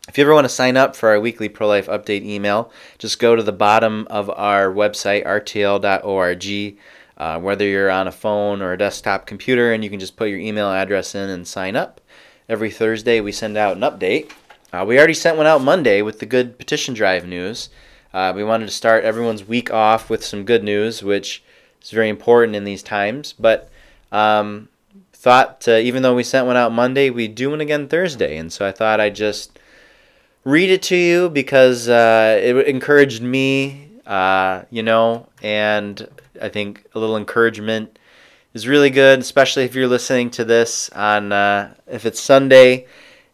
If 0.08 0.18
you 0.18 0.24
ever 0.24 0.34
want 0.34 0.46
to 0.46 0.50
sign 0.62 0.78
up 0.78 0.96
for 0.96 1.10
our 1.10 1.20
weekly 1.20 1.50
pro 1.50 1.68
life 1.68 1.88
update 1.88 2.24
email, 2.24 2.72
just 2.98 3.20
go 3.20 3.36
to 3.36 3.44
the 3.44 3.52
bottom 3.52 4.08
of 4.10 4.30
our 4.30 4.72
website, 4.72 5.26
rtl.org, 5.26 6.78
uh, 7.18 7.42
whether 7.42 7.66
you're 7.66 7.92
on 7.92 8.08
a 8.08 8.14
phone 8.14 8.62
or 8.62 8.72
a 8.72 8.78
desktop 8.78 9.26
computer, 9.26 9.74
and 9.74 9.84
you 9.84 9.90
can 9.90 10.00
just 10.00 10.16
put 10.16 10.30
your 10.30 10.40
email 10.40 10.72
address 10.72 11.14
in 11.14 11.30
and 11.30 11.46
sign 11.46 11.76
up. 11.76 12.00
Every 12.48 12.72
Thursday, 12.72 13.20
we 13.20 13.34
send 13.34 13.58
out 13.58 13.76
an 13.76 13.82
update. 13.82 14.32
Uh, 14.74 14.84
we 14.86 14.98
already 14.98 15.14
sent 15.14 15.38
one 15.38 15.48
out 15.48 15.62
Monday 15.62 16.02
with 16.02 16.20
the 16.20 16.26
good 16.26 16.58
petition 16.58 16.94
drive 16.94 17.26
news. 17.26 17.70
Uh, 18.14 18.34
we 18.36 18.44
wanted 18.44 18.66
to 18.66 18.72
start 18.72 19.06
everyone's 19.06 19.48
week 19.48 19.72
off 19.72 20.10
with 20.10 20.26
some 20.26 20.44
good 20.44 20.64
news, 20.64 21.02
which 21.02 21.42
is 21.82 21.92
very 21.92 22.10
important 22.10 22.56
in 22.56 22.66
these 22.66 22.84
times. 22.84 23.34
But 23.40 23.70
um, 24.12 24.68
thought, 25.14 25.66
uh, 25.68 25.76
even 25.78 26.04
though 26.04 26.16
we 26.16 26.24
sent 26.24 26.48
one 26.48 26.58
out 26.58 26.74
Monday, 26.74 27.10
we'd 27.10 27.36
do 27.36 27.50
one 27.52 27.62
again 27.62 27.88
Thursday. 27.88 28.38
And 28.38 28.52
so 28.52 28.68
I 28.68 28.74
thought 28.74 29.00
I'd 29.00 29.16
just 29.16 29.58
read 30.44 30.70
it 30.70 30.82
to 30.84 30.98
you 30.98 31.30
because 31.30 31.88
uh, 31.88 32.38
it 32.42 32.58
encouraged 32.68 33.22
me, 33.22 33.90
uh, 34.06 34.64
you 34.70 34.84
know, 34.84 35.28
and 35.42 36.10
I 36.42 36.50
think 36.50 36.86
a 36.94 37.00
little 37.00 37.16
encouragement 37.16 37.98
is 38.54 38.68
really 38.68 38.90
good, 38.90 39.20
especially 39.20 39.64
if 39.64 39.76
you're 39.76 39.88
listening 39.88 40.30
to 40.32 40.44
this 40.44 40.90
on, 40.90 41.32
if 41.88 42.06
it's 42.06 42.20
Sunday 42.20 42.86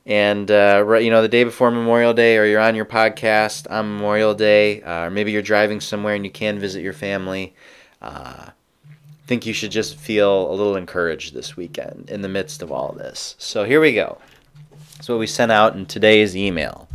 and 0.05 0.51
uh, 0.51 0.97
you 0.99 1.09
know 1.09 1.21
the 1.21 1.27
day 1.27 1.43
before 1.43 1.71
Memorial 1.71 2.13
Day, 2.13 2.37
or 2.37 2.45
you're 2.45 2.59
on 2.59 2.75
your 2.75 2.85
podcast 2.85 3.69
on 3.71 3.93
Memorial 3.93 4.33
Day, 4.33 4.81
uh, 4.81 5.05
or 5.05 5.09
maybe 5.09 5.31
you're 5.31 5.41
driving 5.41 5.79
somewhere 5.79 6.15
and 6.15 6.25
you 6.25 6.31
can 6.31 6.59
visit 6.59 6.81
your 6.81 6.93
family. 6.93 7.55
Uh, 8.01 8.47
I 8.49 9.25
think 9.25 9.45
you 9.45 9.53
should 9.53 9.71
just 9.71 9.95
feel 9.95 10.51
a 10.51 10.53
little 10.53 10.75
encouraged 10.75 11.33
this 11.33 11.55
weekend 11.55 12.09
in 12.09 12.21
the 12.21 12.29
midst 12.29 12.61
of 12.61 12.71
all 12.71 12.89
of 12.89 12.97
this. 12.97 13.35
So 13.37 13.63
here 13.63 13.79
we 13.79 13.93
go. 13.93 14.17
That's 14.95 15.07
what 15.07 15.19
we 15.19 15.27
sent 15.27 15.51
out 15.51 15.75
in 15.75 15.85
today's 15.85 16.35
email. 16.35 16.89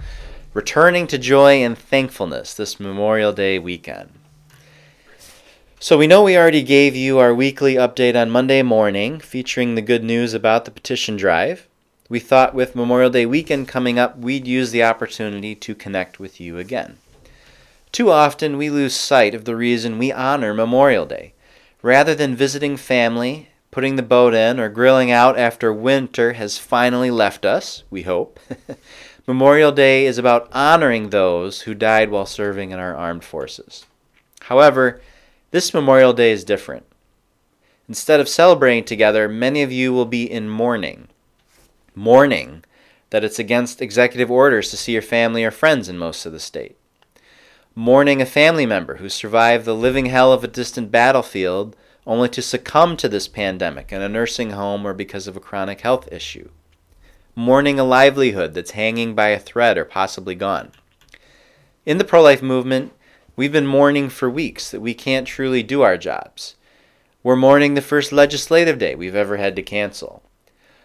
Returning 0.53 1.07
to 1.07 1.19
joy 1.19 1.63
and 1.63 1.77
thankfulness 1.77 2.53
this 2.53 2.79
Memorial 2.79 3.33
Day 3.33 3.59
weekend. 3.59 4.11
So 5.81 5.97
we 5.97 6.07
know 6.07 6.25
we 6.25 6.37
already 6.37 6.63
gave 6.63 6.97
you 6.97 7.19
our 7.19 7.33
weekly 7.33 7.77
update 7.77 8.21
on 8.21 8.31
Monday 8.31 8.63
morning 8.63 9.21
featuring 9.21 9.75
the 9.75 9.83
good 9.83 10.03
news 10.03 10.35
about 10.35 10.65
the 10.65 10.71
petition 10.71 11.17
drive 11.17 11.68
we 12.09 12.19
thought 12.19 12.55
with 12.55 12.75
Memorial 12.75 13.11
Day 13.11 13.27
weekend 13.27 13.69
coming 13.69 13.99
up, 13.99 14.19
we'd 14.19 14.47
use 14.47 14.71
the 14.71 14.83
opportunity 14.83 15.55
to 15.55 15.75
connect 15.75 16.19
with 16.19 16.41
you 16.41 16.57
again. 16.57 16.97
Too 17.93 18.11
often, 18.11 18.57
we 18.57 18.71
lose 18.71 18.95
sight 18.95 19.35
of 19.35 19.45
the 19.45 19.57
reason 19.57 19.99
we 19.99 20.13
honor 20.13 20.55
Memorial 20.55 21.05
Day. 21.05 21.35
Rather 21.83 22.15
than 22.15 22.35
visiting 22.35 22.77
family, 22.77 23.49
putting 23.71 23.97
the 23.97 24.03
boat 24.03 24.35
in, 24.35 24.59
or 24.59 24.69
grilling 24.69 25.11
out 25.11 25.39
after 25.39 25.73
winter 25.73 26.33
has 26.35 26.59
finally 26.59 27.11
left 27.11 27.45
us, 27.45 27.83
we 27.91 28.03
hope, 28.03 28.41
Memorial 29.27 29.73
Day 29.73 30.07
is 30.07 30.17
about 30.17 30.49
honoring 30.53 31.11
those 31.11 31.63
who 31.63 31.75
died 31.75 32.11
while 32.11 32.27
serving 32.27 32.71
in 32.71 32.79
our 32.79 32.97
armed 32.97 33.25
forces. 33.25 33.85
However, 34.43 35.03
This 35.51 35.75
Memorial 35.75 36.15
Day 36.15 36.33
is 36.33 36.45
different. 36.45 36.87
Instead 37.87 38.21
of 38.21 38.29
celebrating 38.29 38.85
together, 38.85 39.29
many 39.29 39.63
of 39.63 39.73
you 39.73 39.93
will 39.93 40.07
be 40.07 40.31
in 40.31 40.49
mourning. 40.49 41.09
Mourning 41.99 42.63
that 43.11 43.25
it's 43.25 43.41
against 43.41 43.83
executive 43.83 44.31
orders 44.31 44.71
to 44.71 44.77
see 44.77 44.93
your 44.93 45.03
family 45.03 45.43
or 45.43 45.51
friends 45.51 45.89
in 45.89 45.99
most 45.99 46.25
of 46.27 46.31
the 46.31 46.39
state. 46.39 46.79
Mourning 47.75 48.23
a 48.23 48.25
family 48.25 48.67
member 48.67 48.99
who 48.99 49.09
survived 49.09 49.65
the 49.65 49.75
living 49.75 50.07
hell 50.07 50.33
of 50.33 50.45
a 50.45 50.47
distant 50.47 50.93
battlefield 50.93 51.75
only 52.07 52.29
to 52.29 52.41
succumb 52.41 52.97
to 52.99 53.09
this 53.09 53.27
pandemic 53.27 53.91
in 53.91 54.01
a 54.01 54.09
nursing 54.09 54.51
home 54.51 54.87
or 54.87 54.95
because 54.95 55.27
of 55.27 55.37
a 55.37 55.41
chronic 55.41 55.81
health 55.81 56.07
issue. 56.13 56.51
Mourning 57.35 57.81
a 57.81 57.85
livelihood 57.85 58.55
that's 58.55 58.71
hanging 58.71 59.17
by 59.17 59.31
a 59.31 59.41
thread 59.41 59.77
or 59.77 59.85
possibly 59.85 60.37
gone. 60.37 60.71
In 61.85 61.99
the 61.99 62.05
pro 62.05 62.23
life 62.23 62.43
movement, 62.43 62.93
we've 63.35 63.51
been 63.51 63.67
mourning 63.67 64.09
for 64.09 64.31
weeks 64.31 64.71
that 64.71 64.81
we 64.81 64.95
can't 64.95 65.27
truly 65.27 65.65
do 65.65 65.83
our 65.83 65.99
jobs. 65.99 66.55
We're 67.25 67.35
mourning 67.35 67.75
the 67.75 67.83
first 67.83 68.13
legislative 68.13 68.79
day 68.79 68.95
we've 68.95 69.17
ever 69.17 69.39
had 69.39 69.57
to 69.57 69.63
cancel. 69.63 70.23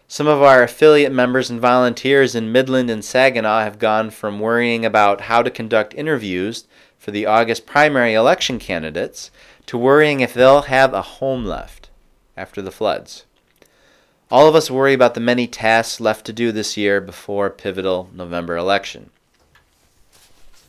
Some 0.07 0.27
of 0.27 0.41
our 0.41 0.61
affiliate 0.61 1.11
members 1.11 1.49
and 1.49 1.59
volunteers 1.59 2.35
in 2.35 2.51
Midland 2.51 2.89
and 2.89 3.03
Saginaw 3.03 3.61
have 3.61 3.79
gone 3.79 4.09
from 4.09 4.39
worrying 4.39 4.85
about 4.85 5.21
how 5.21 5.41
to 5.41 5.49
conduct 5.49 5.95
interviews 5.95 6.65
for 6.97 7.11
the 7.11 7.25
August 7.25 7.65
primary 7.65 8.13
election 8.13 8.59
candidates 8.59 9.31
to 9.65 9.77
worrying 9.77 10.19
if 10.19 10.33
they'll 10.33 10.63
have 10.63 10.93
a 10.93 11.01
home 11.01 11.45
left 11.45 11.89
after 12.37 12.61
the 12.61 12.71
floods. 12.71 13.25
All 14.29 14.47
of 14.47 14.55
us 14.55 14.71
worry 14.71 14.93
about 14.93 15.13
the 15.13 15.19
many 15.19 15.47
tasks 15.47 15.99
left 15.99 16.25
to 16.25 16.33
do 16.33 16.51
this 16.51 16.75
year 16.77 16.99
before 17.01 17.49
pivotal 17.49 18.09
November 18.13 18.57
election. 18.57 19.09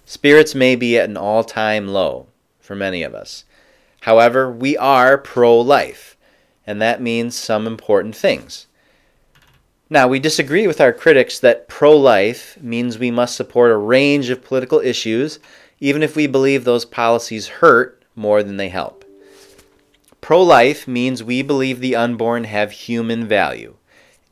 Spirits 0.06 0.54
may 0.54 0.76
be 0.76 0.98
at 0.98 1.08
an 1.08 1.16
all 1.16 1.44
time 1.44 1.88
low 1.88 2.26
for 2.60 2.74
many 2.74 3.02
of 3.02 3.14
us. 3.14 3.44
However, 4.02 4.50
we 4.50 4.76
are 4.76 5.16
pro 5.16 5.58
life, 5.58 6.16
and 6.66 6.80
that 6.82 7.00
means 7.00 7.34
some 7.34 7.66
important 7.66 8.14
things. 8.14 8.66
Now, 9.90 10.08
we 10.08 10.18
disagree 10.18 10.66
with 10.66 10.80
our 10.80 10.94
critics 10.94 11.38
that 11.40 11.68
pro 11.68 11.94
life 11.94 12.56
means 12.58 12.98
we 12.98 13.10
must 13.10 13.36
support 13.36 13.70
a 13.70 13.76
range 13.76 14.30
of 14.30 14.42
political 14.42 14.80
issues, 14.80 15.38
even 15.78 16.02
if 16.02 16.16
we 16.16 16.26
believe 16.26 16.64
those 16.64 16.86
policies 16.86 17.48
hurt 17.48 18.02
more 18.16 18.42
than 18.42 18.56
they 18.56 18.70
help. 18.70 19.04
Pro 20.22 20.42
life 20.42 20.88
means 20.88 21.22
we 21.22 21.42
believe 21.42 21.80
the 21.80 21.94
unborn 21.94 22.44
have 22.44 22.72
human 22.72 23.28
value, 23.28 23.74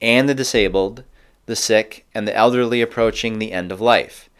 and 0.01 0.27
the 0.27 0.35
disabled, 0.35 1.05
the 1.45 1.55
sick, 1.55 2.07
and 2.15 2.27
the 2.27 2.35
elderly 2.35 2.81
approaching 2.81 3.39
the 3.39 3.53
end 3.53 3.71
of 3.71 3.81
life. 3.81 4.31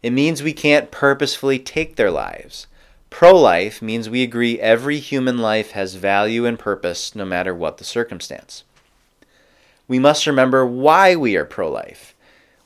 It 0.00 0.12
means 0.12 0.44
we 0.44 0.52
can't 0.52 0.92
purposefully 0.92 1.58
take 1.58 1.96
their 1.96 2.12
lives. 2.12 2.68
Pro 3.10 3.36
life 3.36 3.82
means 3.82 4.08
we 4.08 4.22
agree 4.22 4.60
every 4.60 5.00
human 5.00 5.38
life 5.38 5.72
has 5.72 5.96
value 5.96 6.46
and 6.46 6.56
purpose 6.56 7.16
no 7.16 7.24
matter 7.24 7.52
what 7.52 7.78
the 7.78 7.84
circumstance 7.84 8.62
we 9.92 9.98
must 9.98 10.26
remember 10.26 10.64
why 10.64 11.14
we 11.14 11.36
are 11.36 11.44
pro 11.44 11.70
life. 11.70 12.14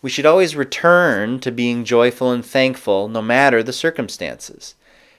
We 0.01 0.11
should 0.11 0.27
always 0.27 0.55
return 0.55 1.41
to 1.41 1.51
being 1.51 1.85
joyful 1.85 2.31
and 2.31 2.47
thankful 2.47 3.09
no 3.09 3.21
matter 3.21 3.65
the 3.65 3.73
circumstances. 3.73 4.77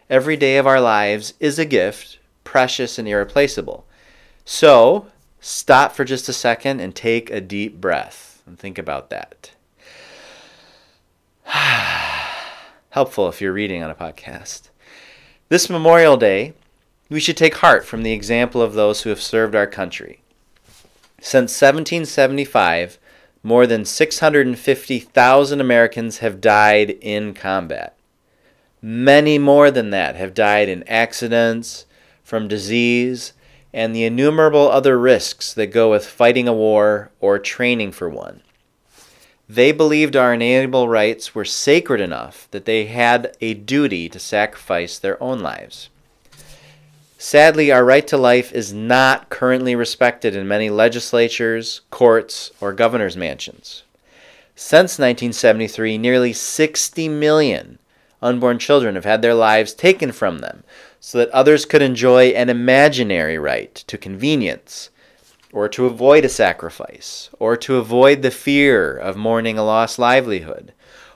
Every 0.10 0.38
day 0.38 0.56
of 0.56 0.66
our 0.66 0.80
lives 0.80 1.34
is 1.42 1.60
a 1.60 1.66
gift, 1.66 2.20
precious 2.46 2.98
and 2.98 3.10
irreplaceable. 3.10 3.86
So, 4.46 5.08
stop 5.42 5.92
for 5.92 6.06
just 6.06 6.30
a 6.30 6.34
second 6.34 6.80
and 6.80 6.96
take 6.96 7.30
a 7.30 7.42
deep 7.42 7.82
breath 7.82 8.42
and 8.46 8.58
think 8.58 8.78
about 8.78 9.10
that. 9.10 9.52
Helpful 12.92 13.28
if 13.28 13.42
you're 13.42 13.52
reading 13.52 13.84
on 13.84 13.90
a 13.90 13.96
podcast. 13.96 14.70
This 15.50 15.70
Memorial 15.70 16.16
Day, 16.16 16.54
we 17.10 17.20
should 17.20 17.36
take 17.36 17.56
heart 17.56 17.86
from 17.86 18.04
the 18.04 18.14
example 18.14 18.62
of 18.62 18.76
those 18.76 19.02
who 19.02 19.10
have 19.10 19.22
served 19.22 19.56
our 19.56 19.68
country. 19.68 20.22
Since 21.20 21.60
1775, 21.60 23.00
more 23.42 23.66
than 23.66 23.86
650,000 23.86 25.62
Americans 25.62 26.20
have 26.20 26.42
died 26.42 26.92
in 27.02 27.34
combat. 27.34 27.98
Many 28.82 29.40
more 29.40 29.72
than 29.72 29.90
that 29.90 30.16
have 30.16 30.34
died 30.34 30.70
in 30.70 30.84
accidents, 30.84 31.86
from 32.24 32.48
disease, 32.48 33.34
and 33.74 33.96
the 33.96 34.04
innumerable 34.04 34.70
other 34.70 35.00
risks 35.00 35.54
that 35.54 35.68
go 35.68 35.90
with 35.90 36.06
fighting 36.06 36.48
a 36.48 36.54
war 36.54 37.12
or 37.20 37.40
training 37.40 37.92
for 37.92 38.10
one. 38.10 38.42
They 39.50 39.72
believed 39.72 40.16
our 40.16 40.34
inalienable 40.34 40.90
rights 40.90 41.34
were 41.34 41.46
sacred 41.46 42.02
enough 42.02 42.48
that 42.52 42.66
they 42.66 42.86
had 42.86 43.36
a 43.40 43.54
duty 43.54 44.10
to 44.10 44.20
sacrifice 44.20 45.00
their 45.00 45.22
own 45.24 45.40
lives. 45.40 45.90
Sadly, 47.20 47.72
our 47.72 47.84
right 47.84 48.06
to 48.08 48.18
life 48.18 48.54
is 48.54 48.72
not 48.72 49.30
currently 49.30 49.76
respected 49.76 50.36
in 50.36 50.48
many 50.48 50.70
legislatures, 50.70 51.82
courts, 51.90 52.52
or 52.62 52.74
governor's 52.74 53.18
mansions. 53.18 53.82
Since 54.56 55.00
1973, 55.00 55.98
nearly 55.98 56.32
60 56.32 57.10
million 57.10 57.80
unborn 58.22 58.60
children 58.60 58.94
have 58.94 59.06
had 59.06 59.24
their 59.24 59.34
lives 59.34 59.74
taken 59.74 60.12
from 60.12 60.40
them 60.40 60.64
so 61.00 61.18
that 61.18 61.30
others 61.30 61.66
could 61.66 61.82
enjoy 61.82 62.28
an 62.30 62.50
imaginary 62.50 63.40
right 63.40 63.74
to 63.74 63.98
convenience, 63.98 64.92
or 65.52 65.68
to 65.70 65.88
avoid 65.88 66.24
a 66.24 66.30
sacrifice, 66.30 67.32
or 67.40 67.58
to 67.58 67.78
avoid 67.78 68.22
the 68.22 68.30
fear 68.30 68.96
of 68.96 69.18
mourning 69.18 69.58
a 69.58 69.64
lost 69.64 69.98
livelihood, 69.98 70.72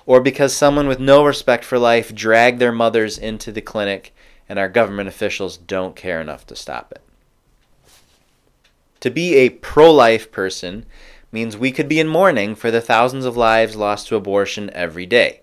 or 0.07 0.19
because 0.19 0.51
someone 0.51 0.87
with 0.87 0.99
no 0.99 1.23
respect 1.23 1.63
for 1.63 1.77
life 1.77 2.15
dragged 2.15 2.59
their 2.59 2.71
mothers 2.71 3.19
into 3.19 3.51
the 3.51 3.61
clinic 3.61 4.15
and 4.51 4.59
our 4.59 4.67
government 4.67 5.07
officials 5.07 5.55
don't 5.55 5.95
care 5.95 6.19
enough 6.19 6.45
to 6.45 6.57
stop 6.57 6.91
it. 6.91 7.01
To 8.99 9.09
be 9.09 9.35
a 9.35 9.49
pro 9.49 9.89
life 9.89 10.29
person 10.29 10.85
means 11.31 11.55
we 11.55 11.71
could 11.71 11.87
be 11.87 12.01
in 12.01 12.09
mourning 12.09 12.55
for 12.55 12.69
the 12.69 12.81
thousands 12.81 13.23
of 13.23 13.37
lives 13.37 13.77
lost 13.77 14.09
to 14.09 14.17
abortion 14.17 14.69
every 14.71 15.05
day. 15.05 15.39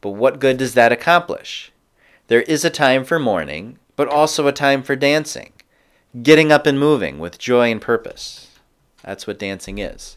But 0.00 0.10
what 0.10 0.38
good 0.38 0.56
does 0.58 0.74
that 0.74 0.92
accomplish? 0.92 1.72
There 2.28 2.42
is 2.42 2.64
a 2.64 2.70
time 2.70 3.02
for 3.02 3.18
mourning, 3.18 3.80
but 3.96 4.06
also 4.06 4.46
a 4.46 4.52
time 4.52 4.84
for 4.84 4.94
dancing, 4.94 5.52
getting 6.22 6.52
up 6.52 6.64
and 6.64 6.78
moving 6.78 7.18
with 7.18 7.40
joy 7.40 7.72
and 7.72 7.80
purpose. 7.80 8.52
That's 9.02 9.26
what 9.26 9.40
dancing 9.40 9.78
is. 9.78 10.16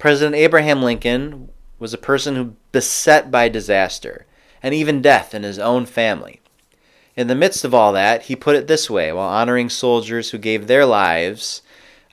President 0.00 0.34
Abraham 0.34 0.82
Lincoln 0.82 1.48
was 1.78 1.94
a 1.94 1.98
person 1.98 2.34
who 2.34 2.56
beset 2.72 3.30
by 3.30 3.48
disaster 3.48 4.26
and 4.64 4.74
even 4.74 5.00
death 5.00 5.32
in 5.32 5.44
his 5.44 5.60
own 5.60 5.86
family. 5.86 6.41
In 7.16 7.26
the 7.26 7.34
midst 7.34 7.64
of 7.64 7.74
all 7.74 7.92
that, 7.92 8.22
he 8.22 8.36
put 8.36 8.56
it 8.56 8.66
this 8.66 8.88
way 8.88 9.12
while 9.12 9.28
honoring 9.28 9.68
soldiers 9.68 10.30
who 10.30 10.38
gave 10.38 10.66
their 10.66 10.86
lives 10.86 11.62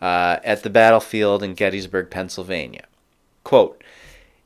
uh, 0.01 0.37
at 0.43 0.63
the 0.63 0.69
battlefield 0.69 1.41
in 1.41 1.53
Gettysburg, 1.53 2.09
Pennsylvania. 2.09 2.85
Quote, 3.43 3.81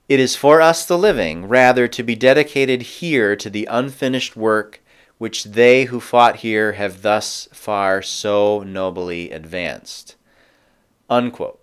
it 0.09 0.19
is 0.19 0.35
for 0.35 0.61
us 0.61 0.85
the 0.85 0.97
living 0.97 1.47
rather 1.47 1.87
to 1.87 2.03
be 2.03 2.15
dedicated 2.15 2.81
here 2.81 3.35
to 3.35 3.49
the 3.49 3.67
unfinished 3.71 4.35
work 4.35 4.81
which 5.17 5.45
they 5.45 5.85
who 5.85 5.99
fought 5.99 6.37
here 6.37 6.73
have 6.73 7.01
thus 7.01 7.47
far 7.53 8.01
so 8.01 8.61
nobly 8.63 9.31
advanced. 9.31 10.15
Unquote. 11.09 11.61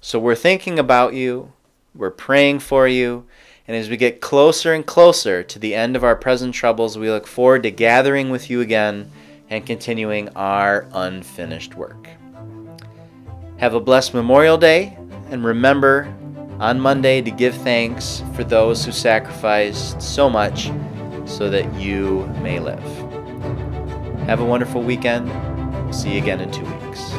So 0.00 0.18
we're 0.18 0.34
thinking 0.34 0.78
about 0.78 1.12
you, 1.12 1.52
we're 1.94 2.10
praying 2.10 2.60
for 2.60 2.88
you, 2.88 3.26
and 3.70 3.76
as 3.76 3.88
we 3.88 3.96
get 3.96 4.20
closer 4.20 4.72
and 4.72 4.84
closer 4.84 5.44
to 5.44 5.56
the 5.60 5.76
end 5.76 5.94
of 5.94 6.02
our 6.02 6.16
present 6.16 6.52
troubles, 6.52 6.98
we 6.98 7.08
look 7.08 7.24
forward 7.24 7.62
to 7.62 7.70
gathering 7.70 8.28
with 8.28 8.50
you 8.50 8.60
again 8.60 9.08
and 9.48 9.64
continuing 9.64 10.28
our 10.30 10.88
unfinished 10.92 11.76
work. 11.76 12.08
Have 13.58 13.74
a 13.74 13.78
blessed 13.78 14.12
Memorial 14.12 14.58
Day, 14.58 14.98
and 15.30 15.44
remember 15.44 16.12
on 16.58 16.80
Monday 16.80 17.22
to 17.22 17.30
give 17.30 17.54
thanks 17.58 18.24
for 18.34 18.42
those 18.42 18.84
who 18.84 18.90
sacrificed 18.90 20.02
so 20.02 20.28
much 20.28 20.72
so 21.24 21.48
that 21.48 21.72
you 21.74 22.26
may 22.42 22.58
live. 22.58 22.82
Have 24.26 24.40
a 24.40 24.44
wonderful 24.44 24.82
weekend. 24.82 25.30
See 25.94 26.14
you 26.14 26.18
again 26.20 26.40
in 26.40 26.50
two 26.50 26.64
weeks. 26.64 27.12